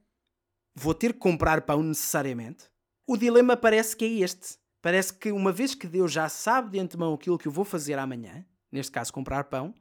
vou 0.76 0.94
ter 0.94 1.12
que 1.12 1.18
comprar 1.18 1.62
pão 1.62 1.82
necessariamente? 1.82 2.72
O 3.06 3.16
dilema 3.16 3.56
parece 3.56 3.94
que 3.96 4.04
é 4.04 4.08
este. 4.08 4.58
Parece 4.80 5.12
que 5.14 5.30
uma 5.30 5.52
vez 5.52 5.74
que 5.74 5.86
Deus 5.86 6.12
já 6.12 6.28
sabe 6.28 6.70
de 6.70 6.80
antemão 6.80 7.14
aquilo 7.14 7.38
que 7.38 7.48
eu 7.48 7.52
vou 7.52 7.64
fazer 7.64 7.98
amanhã, 7.98 8.44
neste 8.70 8.92
caso 8.92 9.12
comprar 9.12 9.44
pão, 9.44 9.74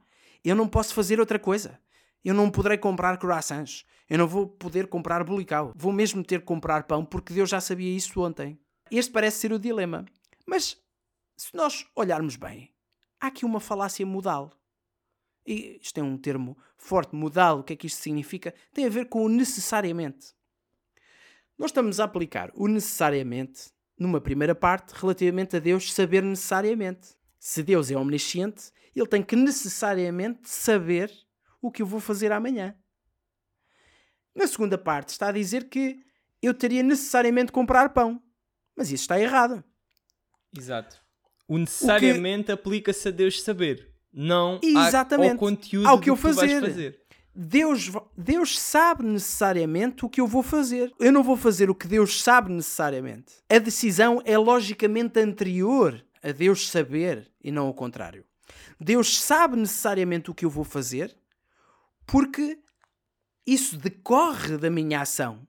eu 0.44 0.54
não 0.54 0.68
posso 0.68 0.94
fazer 0.94 1.18
outra 1.18 1.38
coisa. 1.38 1.80
Eu 2.22 2.34
não 2.34 2.50
poderei 2.50 2.78
comprar 2.78 3.18
croissants. 3.18 3.84
Eu 4.08 4.18
não 4.18 4.28
vou 4.28 4.46
poder 4.46 4.86
comprar 4.86 5.24
bulical. 5.24 5.72
Vou 5.74 5.92
mesmo 5.92 6.22
ter 6.22 6.40
que 6.40 6.46
comprar 6.46 6.84
pão 6.84 7.04
porque 7.04 7.32
Deus 7.32 7.48
já 7.48 7.60
sabia 7.60 7.94
isso 7.94 8.20
ontem. 8.20 8.58
Este 8.90 9.10
parece 9.10 9.38
ser 9.38 9.52
o 9.52 9.58
dilema. 9.58 10.04
Mas 10.46 10.76
se 11.36 11.54
nós 11.54 11.86
olharmos 11.96 12.36
bem, 12.36 12.70
há 13.20 13.28
aqui 13.28 13.44
uma 13.44 13.60
falácia 13.60 14.04
modal. 14.04 14.52
E 15.46 15.78
isto 15.82 15.98
é 15.98 16.02
um 16.02 16.16
termo 16.16 16.56
forte, 16.76 17.14
modal. 17.14 17.60
O 17.60 17.64
que 17.64 17.72
é 17.72 17.76
que 17.76 17.86
isto 17.86 18.00
significa? 18.00 18.54
Tem 18.72 18.86
a 18.86 18.90
ver 18.90 19.08
com 19.08 19.24
o 19.24 19.28
necessariamente. 19.28 20.34
Nós 21.58 21.70
estamos 21.70 22.00
a 22.00 22.04
aplicar 22.04 22.50
o 22.54 22.66
necessariamente 22.66 23.70
numa 23.98 24.20
primeira 24.20 24.54
parte 24.54 24.92
relativamente 24.92 25.56
a 25.56 25.60
Deus 25.60 25.92
saber 25.92 26.22
necessariamente. 26.22 27.14
Se 27.38 27.62
Deus 27.62 27.90
é 27.90 27.96
omnisciente, 27.96 28.72
ele 28.94 29.06
tem 29.06 29.22
que 29.22 29.36
necessariamente 29.36 30.48
saber 30.48 31.12
o 31.60 31.70
que 31.70 31.82
eu 31.82 31.86
vou 31.86 32.00
fazer 32.00 32.32
amanhã. 32.32 32.76
Na 34.34 34.46
segunda 34.46 34.76
parte 34.76 35.10
está 35.10 35.28
a 35.28 35.32
dizer 35.32 35.68
que 35.68 36.00
eu 36.42 36.52
teria 36.52 36.82
necessariamente 36.82 37.52
comprar 37.52 37.90
pão. 37.90 38.20
Mas 38.76 38.90
isso 38.90 39.02
está 39.02 39.20
errado. 39.20 39.62
Exato. 40.56 41.00
O 41.46 41.58
necessariamente 41.58 42.46
que... 42.46 42.52
aplica-se 42.52 43.08
a 43.08 43.10
Deus 43.10 43.40
saber, 43.42 43.94
não 44.12 44.58
Exatamente. 44.62 45.32
ao 45.32 45.38
conteúdo 45.38 45.88
ao 45.88 46.00
que 46.00 46.10
eu 46.10 46.16
fazer. 46.16 46.60
fazer. 46.60 47.03
Deus, 47.34 47.90
Deus 48.16 48.58
sabe 48.58 49.04
necessariamente 49.04 50.04
o 50.04 50.08
que 50.08 50.20
eu 50.20 50.26
vou 50.26 50.42
fazer. 50.42 50.92
Eu 51.00 51.10
não 51.10 51.22
vou 51.22 51.36
fazer 51.36 51.68
o 51.68 51.74
que 51.74 51.88
Deus 51.88 52.22
sabe 52.22 52.52
necessariamente. 52.52 53.34
A 53.50 53.58
decisão 53.58 54.22
é 54.24 54.38
logicamente 54.38 55.18
anterior 55.18 56.04
a 56.22 56.30
Deus 56.30 56.70
saber 56.70 57.30
e 57.42 57.50
não 57.50 57.68
o 57.68 57.74
contrário. 57.74 58.24
Deus 58.78 59.20
sabe 59.20 59.56
necessariamente 59.56 60.30
o 60.30 60.34
que 60.34 60.44
eu 60.44 60.50
vou 60.50 60.64
fazer 60.64 61.16
porque 62.06 62.58
isso 63.46 63.76
decorre 63.76 64.56
da 64.56 64.70
minha 64.70 65.00
ação 65.00 65.46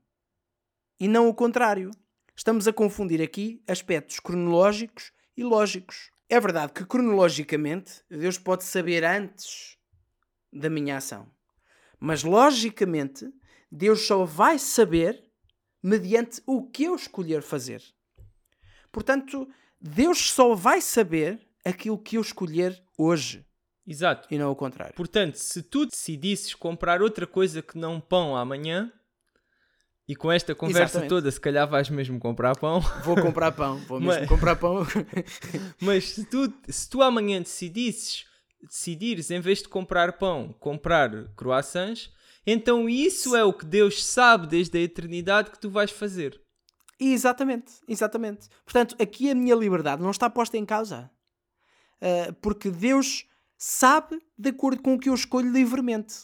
e 0.99 1.07
não 1.07 1.29
o 1.29 1.33
contrário. 1.33 1.91
Estamos 2.35 2.67
a 2.67 2.73
confundir 2.73 3.21
aqui 3.21 3.61
aspectos 3.67 4.19
cronológicos 4.19 5.11
e 5.37 5.43
lógicos. 5.43 6.09
É 6.27 6.39
verdade 6.39 6.73
que 6.73 6.85
cronologicamente 6.85 8.01
Deus 8.09 8.37
pode 8.37 8.63
saber 8.63 9.03
antes 9.03 9.77
da 10.51 10.69
minha 10.69 10.97
ação. 10.97 11.34
Mas 11.99 12.23
logicamente, 12.23 13.31
Deus 13.71 14.05
só 14.05 14.25
vai 14.25 14.59
saber 14.59 15.23
mediante 15.81 16.41
o 16.45 16.63
que 16.63 16.83
eu 16.83 16.95
escolher 16.95 17.41
fazer. 17.41 17.81
Portanto, 18.91 19.47
Deus 19.79 20.31
só 20.31 20.55
vai 20.55 20.81
saber 20.81 21.45
aquilo 21.63 21.97
que 21.97 22.17
eu 22.17 22.21
escolher 22.21 22.81
hoje. 22.97 23.45
Exato. 23.85 24.27
E 24.31 24.37
não 24.37 24.51
o 24.51 24.55
contrário. 24.55 24.95
Portanto, 24.95 25.35
se 25.35 25.61
tu 25.61 25.85
decidisses 25.85 26.55
comprar 26.55 27.01
outra 27.01 27.27
coisa 27.27 27.61
que 27.61 27.77
não 27.77 27.99
pão 27.99 28.35
amanhã, 28.35 28.91
e 30.07 30.15
com 30.15 30.31
esta 30.31 30.53
conversa 30.53 30.99
Exatamente. 30.99 31.09
toda, 31.09 31.31
se 31.31 31.41
calhar 31.41 31.67
vais 31.67 31.89
mesmo 31.89 32.19
comprar 32.19 32.55
pão. 32.55 32.79
Vou 33.03 33.15
comprar 33.15 33.51
pão, 33.51 33.77
vou 33.87 33.99
mesmo 33.99 34.21
mas, 34.21 34.29
comprar 34.29 34.55
pão. 34.55 34.85
mas 35.81 36.09
se 36.09 36.25
tu, 36.25 36.53
se 36.67 36.89
tu 36.89 37.01
amanhã 37.01 37.41
decidisses 37.41 38.25
decidires, 38.67 39.31
em 39.31 39.39
vez 39.39 39.59
de 39.61 39.69
comprar 39.69 40.13
pão, 40.13 40.53
comprar 40.59 41.27
croissants, 41.35 42.11
então 42.45 42.87
isso 42.87 43.35
é 43.35 43.43
o 43.43 43.53
que 43.53 43.65
Deus 43.65 44.05
sabe 44.05 44.47
desde 44.47 44.77
a 44.77 44.81
eternidade 44.81 45.49
que 45.49 45.59
tu 45.59 45.69
vais 45.69 45.91
fazer. 45.91 46.39
Exatamente, 46.99 47.73
exatamente. 47.87 48.47
Portanto, 48.63 48.95
aqui 48.99 49.29
a 49.29 49.35
minha 49.35 49.55
liberdade 49.55 50.01
não 50.01 50.11
está 50.11 50.29
posta 50.29 50.57
em 50.57 50.65
causa. 50.65 51.09
Uh, 51.95 52.33
porque 52.41 52.69
Deus 52.69 53.25
sabe 53.57 54.21
de 54.37 54.49
acordo 54.49 54.81
com 54.81 54.93
o 54.93 54.99
que 54.99 55.09
eu 55.09 55.13
escolho 55.13 55.51
livremente. 55.51 56.15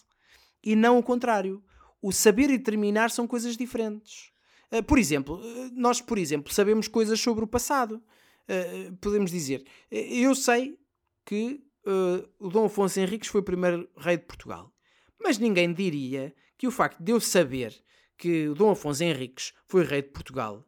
E 0.63 0.76
não 0.76 0.98
o 0.98 1.04
contrário. 1.04 1.63
O 2.02 2.12
saber 2.12 2.50
e 2.50 2.58
determinar 2.58 3.12
são 3.12 3.28
coisas 3.28 3.58
diferentes. 3.58 4.32
Uh, 4.72 4.84
por 4.84 4.98
exemplo, 4.98 5.42
nós, 5.74 6.00
por 6.02 6.18
exemplo, 6.18 6.54
sabemos 6.54 6.88
coisas 6.88 7.20
sobre 7.20 7.44
o 7.44 7.48
passado. 7.48 8.02
Uh, 8.48 8.96
podemos 8.98 9.32
dizer, 9.32 9.66
eu 9.89 10.34
sei 10.36 10.78
que 11.26 11.62
uh, 11.86 12.28
o 12.39 12.50
Dom 12.50 12.65
Afonso 12.65 13.00
Henriques 13.00 13.30
foi 13.30 13.41
o 13.41 13.44
primeiro 13.44 13.89
rei 13.98 14.17
de 14.17 14.26
Portugal. 14.26 14.74
Mas 15.20 15.38
ninguém 15.38 15.74
diria 15.74 16.34
que 16.58 16.67
o 16.67 16.72
facto 16.72 17.02
de 17.02 17.12
eu 17.12 17.20
saber 17.20 17.74
que 18.17 18.50
o 18.50 18.56
Dom 18.56 18.72
Afonso 18.72 19.04
Henriques 19.04 19.54
foi 19.67 19.84
rei 19.84 20.02
de 20.02 20.10
Portugal 20.10 20.67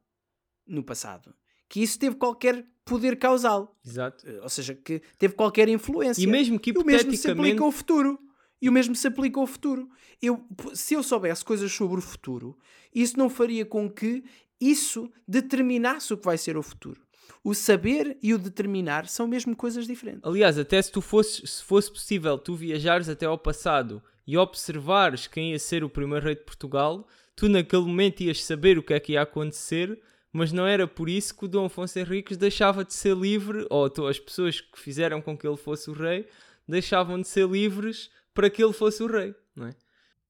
no 0.65 0.84
passado, 0.84 1.34
que 1.69 1.82
isso 1.82 1.99
teve 1.99 2.15
qualquer 2.15 2.65
poder 2.86 3.17
causal. 3.17 3.78
Exato. 3.86 4.28
Uh, 4.28 4.43
ou 4.43 4.49
seja, 4.49 4.76
que 4.76 5.02
teve 5.17 5.34
qualquer 5.34 5.69
influência. 5.69 6.21
E 6.21 6.28
mesmo 6.28 6.60
que 6.60 6.71
hipoteticamente... 6.71 7.06
o 7.06 7.10
mesmo 7.10 7.21
se 7.21 7.32
aplica 7.32 7.63
ao 7.63 7.71
futuro. 7.71 8.19
E 8.62 8.69
o 8.69 8.71
mesmo 8.71 8.95
se 8.95 9.06
aplica 9.08 9.39
ao 9.41 9.47
futuro. 9.47 9.89
Eu, 10.21 10.47
se 10.73 10.93
eu 10.93 11.04
soubesse 11.04 11.43
coisas 11.43 11.69
sobre 11.69 11.99
o 11.99 12.02
futuro, 12.02 12.58
isso 12.95 13.17
não 13.17 13.30
faria 13.30 13.65
com 13.65 13.89
que 13.89 14.23
isso 14.60 15.12
determinasse 15.28 16.13
o 16.13 16.17
que 16.17 16.23
vai 16.23 16.38
ser 16.38 16.56
o 16.56 16.63
futuro 16.63 17.02
o 17.43 17.54
saber 17.54 18.17
e 18.22 18.34
o 18.34 18.38
determinar 18.38 19.08
são 19.08 19.28
mesmo 19.28 19.56
coisas 19.56 19.86
diferentes. 19.88 20.24
Aliás, 20.24 20.58
até 20.58 20.82
se 20.82 20.91
tu 20.91 21.02
fosse, 21.02 21.46
se 21.46 21.63
fosse 21.63 21.91
possível 21.91 22.38
tu 22.38 22.56
viajares 22.56 23.10
até 23.10 23.26
ao 23.26 23.38
passado 23.38 24.02
e 24.26 24.38
observares 24.38 25.28
quem 25.28 25.52
ia 25.52 25.60
ser 25.60 25.84
o 25.84 25.89
primeiro 25.89 26.26
rei 26.26 26.36
de 26.36 26.43
Portugal, 26.43 27.08
tu 27.36 27.50
naquele 27.50 27.84
momento 27.84 28.22
ias 28.22 28.43
saber 28.43 28.78
o 28.78 28.84
que 28.84 28.93
é 28.93 29.00
que 29.00 29.13
ia 29.13 29.22
acontecer, 29.22 30.00
mas 30.32 30.52
não 30.52 30.65
era 30.65 30.88
por 30.88 31.10
isso 31.10 31.38
que 31.38 31.46
o 31.46 31.48
Dom 31.48 31.65
Afonso 31.65 32.00
Henriques 32.00 32.38
deixava 32.38 32.84
de 32.84 32.93
ser 32.93 33.15
livre, 33.15 33.67
ou 33.69 33.91
as 34.08 34.19
pessoas 34.19 34.62
que 34.62 34.80
fizeram 34.80 35.22
com 35.22 35.38
que 35.38 35.48
ele 35.48 35.58
fosse 35.58 35.89
o 35.89 35.93
rei 35.93 36.28
deixavam 36.67 37.19
de 37.19 37.28
ser 37.28 37.48
livres 37.48 38.10
para 38.34 38.50
que 38.50 38.63
ele 38.63 38.74
fosse 38.74 39.04
o 39.04 39.08
rei, 39.08 39.36
não 39.56 39.67
é? 39.67 39.76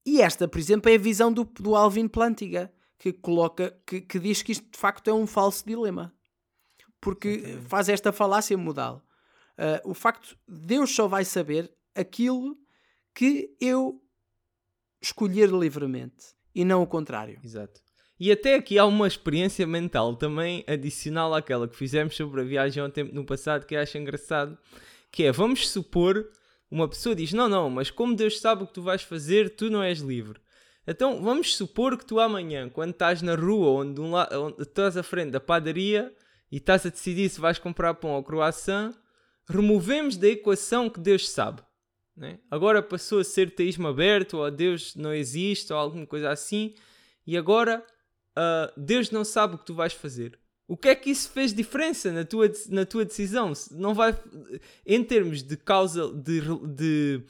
E 0.04 0.20
esta, 0.20 0.46
por 0.46 0.58
exemplo, 0.58 0.90
é 0.90 0.96
a 0.96 0.98
visão 0.98 1.32
do, 1.32 1.44
do 1.44 1.74
Alvin 1.74 2.06
Plantinga, 2.06 2.70
que 2.98 3.12
coloca, 3.12 3.74
que, 3.86 4.00
que 4.00 4.18
diz 4.18 4.42
que 4.42 4.52
isto 4.52 4.70
de 4.70 4.78
facto 4.78 5.08
é 5.08 5.14
um 5.14 5.26
falso 5.26 5.64
dilema 5.66 6.12
porque 7.04 7.58
faz 7.68 7.90
esta 7.90 8.10
falácia 8.12 8.56
modal. 8.56 9.04
Uh, 9.58 9.90
o 9.90 9.92
facto 9.92 10.34
de 10.48 10.60
Deus 10.66 10.94
só 10.94 11.06
vai 11.06 11.22
saber 11.22 11.70
aquilo 11.94 12.56
que 13.14 13.54
eu 13.60 14.00
escolher 15.02 15.50
livremente 15.50 16.34
e 16.54 16.64
não 16.64 16.82
o 16.82 16.86
contrário. 16.86 17.38
Exato. 17.44 17.82
E 18.18 18.32
até 18.32 18.54
aqui 18.54 18.78
há 18.78 18.86
uma 18.86 19.06
experiência 19.06 19.66
mental 19.66 20.16
também 20.16 20.64
adicional 20.66 21.34
àquela 21.34 21.68
que 21.68 21.76
fizemos 21.76 22.16
sobre 22.16 22.40
a 22.40 22.44
viagem 22.44 22.82
ao 22.82 22.88
tempo 22.88 23.14
no 23.14 23.26
passado 23.26 23.66
que 23.66 23.76
acho 23.76 23.98
engraçado, 23.98 24.56
que 25.12 25.24
é, 25.24 25.30
vamos 25.30 25.68
supor, 25.68 26.26
uma 26.70 26.88
pessoa 26.88 27.14
diz, 27.14 27.34
não, 27.34 27.50
não, 27.50 27.68
mas 27.68 27.90
como 27.90 28.16
Deus 28.16 28.40
sabe 28.40 28.64
o 28.64 28.66
que 28.66 28.72
tu 28.72 28.82
vais 28.82 29.02
fazer, 29.02 29.54
tu 29.54 29.68
não 29.68 29.82
és 29.82 29.98
livre. 29.98 30.40
Então 30.86 31.22
vamos 31.22 31.54
supor 31.54 31.98
que 31.98 32.06
tu 32.06 32.18
amanhã, 32.18 32.70
quando 32.70 32.92
estás 32.92 33.20
na 33.20 33.34
rua, 33.34 33.82
onde, 33.82 34.00
um 34.00 34.10
la... 34.10 34.26
onde 34.32 34.62
estás 34.62 34.96
à 34.96 35.02
frente 35.02 35.32
da 35.32 35.40
padaria, 35.40 36.10
e 36.50 36.56
estás 36.56 36.84
a 36.86 36.90
decidir 36.90 37.28
se 37.28 37.40
vais 37.40 37.58
comprar 37.58 37.94
pão 37.94 38.12
ou 38.12 38.22
croissant, 38.22 38.94
removemos 39.48 40.16
da 40.16 40.28
equação 40.28 40.88
que 40.88 41.00
Deus 41.00 41.28
sabe. 41.28 41.62
Né? 42.16 42.38
Agora 42.50 42.82
passou 42.82 43.18
a 43.18 43.24
ser 43.24 43.54
teísmo 43.54 43.88
aberto, 43.88 44.38
ou 44.38 44.50
Deus 44.50 44.94
não 44.94 45.12
existe, 45.12 45.72
ou 45.72 45.78
alguma 45.78 46.06
coisa 46.06 46.30
assim, 46.30 46.74
e 47.26 47.36
agora 47.36 47.84
uh, 48.36 48.80
Deus 48.80 49.10
não 49.10 49.24
sabe 49.24 49.54
o 49.54 49.58
que 49.58 49.66
tu 49.66 49.74
vais 49.74 49.92
fazer. 49.92 50.38
O 50.66 50.76
que 50.76 50.88
é 50.88 50.94
que 50.94 51.10
isso 51.10 51.28
fez 51.30 51.52
diferença 51.52 52.10
na 52.10 52.24
tua, 52.24 52.50
na 52.70 52.86
tua 52.86 53.04
decisão? 53.04 53.52
Não 53.72 53.92
vai, 53.92 54.18
em 54.86 55.04
termos 55.04 55.42
de 55.42 55.56
causa, 55.56 56.10
de, 56.12 56.40
de, 56.68 57.22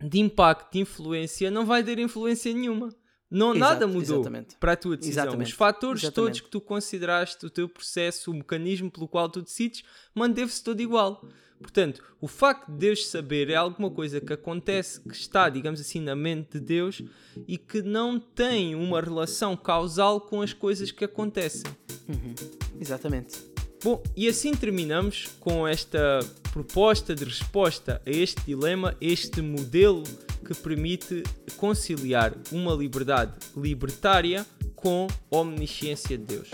de 0.00 0.20
impacto, 0.20 0.72
de 0.72 0.78
influência, 0.78 1.50
não 1.50 1.66
vai 1.66 1.82
ter 1.82 1.98
influência 1.98 2.52
nenhuma. 2.52 2.94
Não, 3.32 3.54
Exato, 3.54 3.72
nada 3.72 3.86
mudou 3.86 4.20
exatamente. 4.20 4.56
para 4.56 4.72
a 4.72 4.76
tua 4.76 4.96
decisão. 4.96 5.24
Exatamente. 5.24 5.48
Os 5.48 5.54
fatores 5.54 6.02
exatamente. 6.02 6.26
todos 6.26 6.40
que 6.42 6.50
tu 6.50 6.60
consideraste, 6.60 7.46
o 7.46 7.50
teu 7.50 7.68
processo, 7.68 8.30
o 8.30 8.34
mecanismo 8.34 8.90
pelo 8.90 9.08
qual 9.08 9.28
tu 9.28 9.40
decides, 9.40 9.82
manteve-se 10.14 10.62
todo 10.62 10.80
igual. 10.80 11.26
Portanto, 11.58 12.02
o 12.20 12.28
facto 12.28 12.70
de 12.70 12.76
Deus 12.76 13.06
saber 13.06 13.48
é 13.48 13.54
alguma 13.54 13.90
coisa 13.90 14.20
que 14.20 14.32
acontece, 14.32 15.00
que 15.00 15.14
está, 15.14 15.48
digamos 15.48 15.80
assim, 15.80 16.00
na 16.00 16.14
mente 16.14 16.58
de 16.58 16.60
Deus 16.60 17.02
e 17.48 17.56
que 17.56 17.80
não 17.80 18.18
tem 18.20 18.74
uma 18.74 19.00
relação 19.00 19.56
causal 19.56 20.20
com 20.20 20.42
as 20.42 20.52
coisas 20.52 20.90
que 20.90 21.04
acontecem. 21.04 21.70
Uhum. 22.08 22.34
Exatamente. 22.80 23.38
Bom, 23.82 24.02
e 24.16 24.28
assim 24.28 24.52
terminamos 24.52 25.28
com 25.40 25.66
esta 25.66 26.20
proposta 26.52 27.14
de 27.14 27.24
resposta 27.24 28.02
a 28.04 28.10
este 28.10 28.42
dilema, 28.42 28.96
este 29.00 29.40
modelo 29.40 30.02
que 30.42 30.54
permite 30.54 31.22
conciliar 31.56 32.34
uma 32.50 32.74
liberdade 32.74 33.32
libertária 33.56 34.44
com 34.74 35.06
a 35.30 35.36
omnisciência 35.36 36.18
de 36.18 36.24
Deus. 36.24 36.48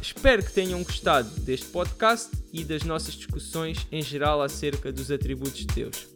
Espero 0.00 0.42
que 0.42 0.52
tenham 0.52 0.82
gostado 0.82 1.28
deste 1.40 1.66
podcast 1.66 2.30
e 2.52 2.64
das 2.64 2.84
nossas 2.84 3.14
discussões 3.14 3.86
em 3.90 4.02
geral 4.02 4.40
acerca 4.40 4.92
dos 4.92 5.10
atributos 5.10 5.60
de 5.60 5.66
Deus. 5.66 6.06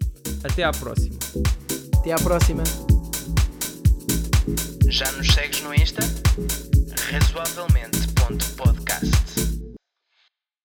Até 0.44 0.62
à 0.62 0.70
próxima. 0.70 1.16
Até 1.98 2.12
à 2.12 2.16
próxima. 2.16 2.62
Já 4.88 5.10
nos 5.12 5.26
segues 5.28 5.60
no 5.62 5.74
Insta? 5.74 6.00
Razoavelmente. 7.10 7.98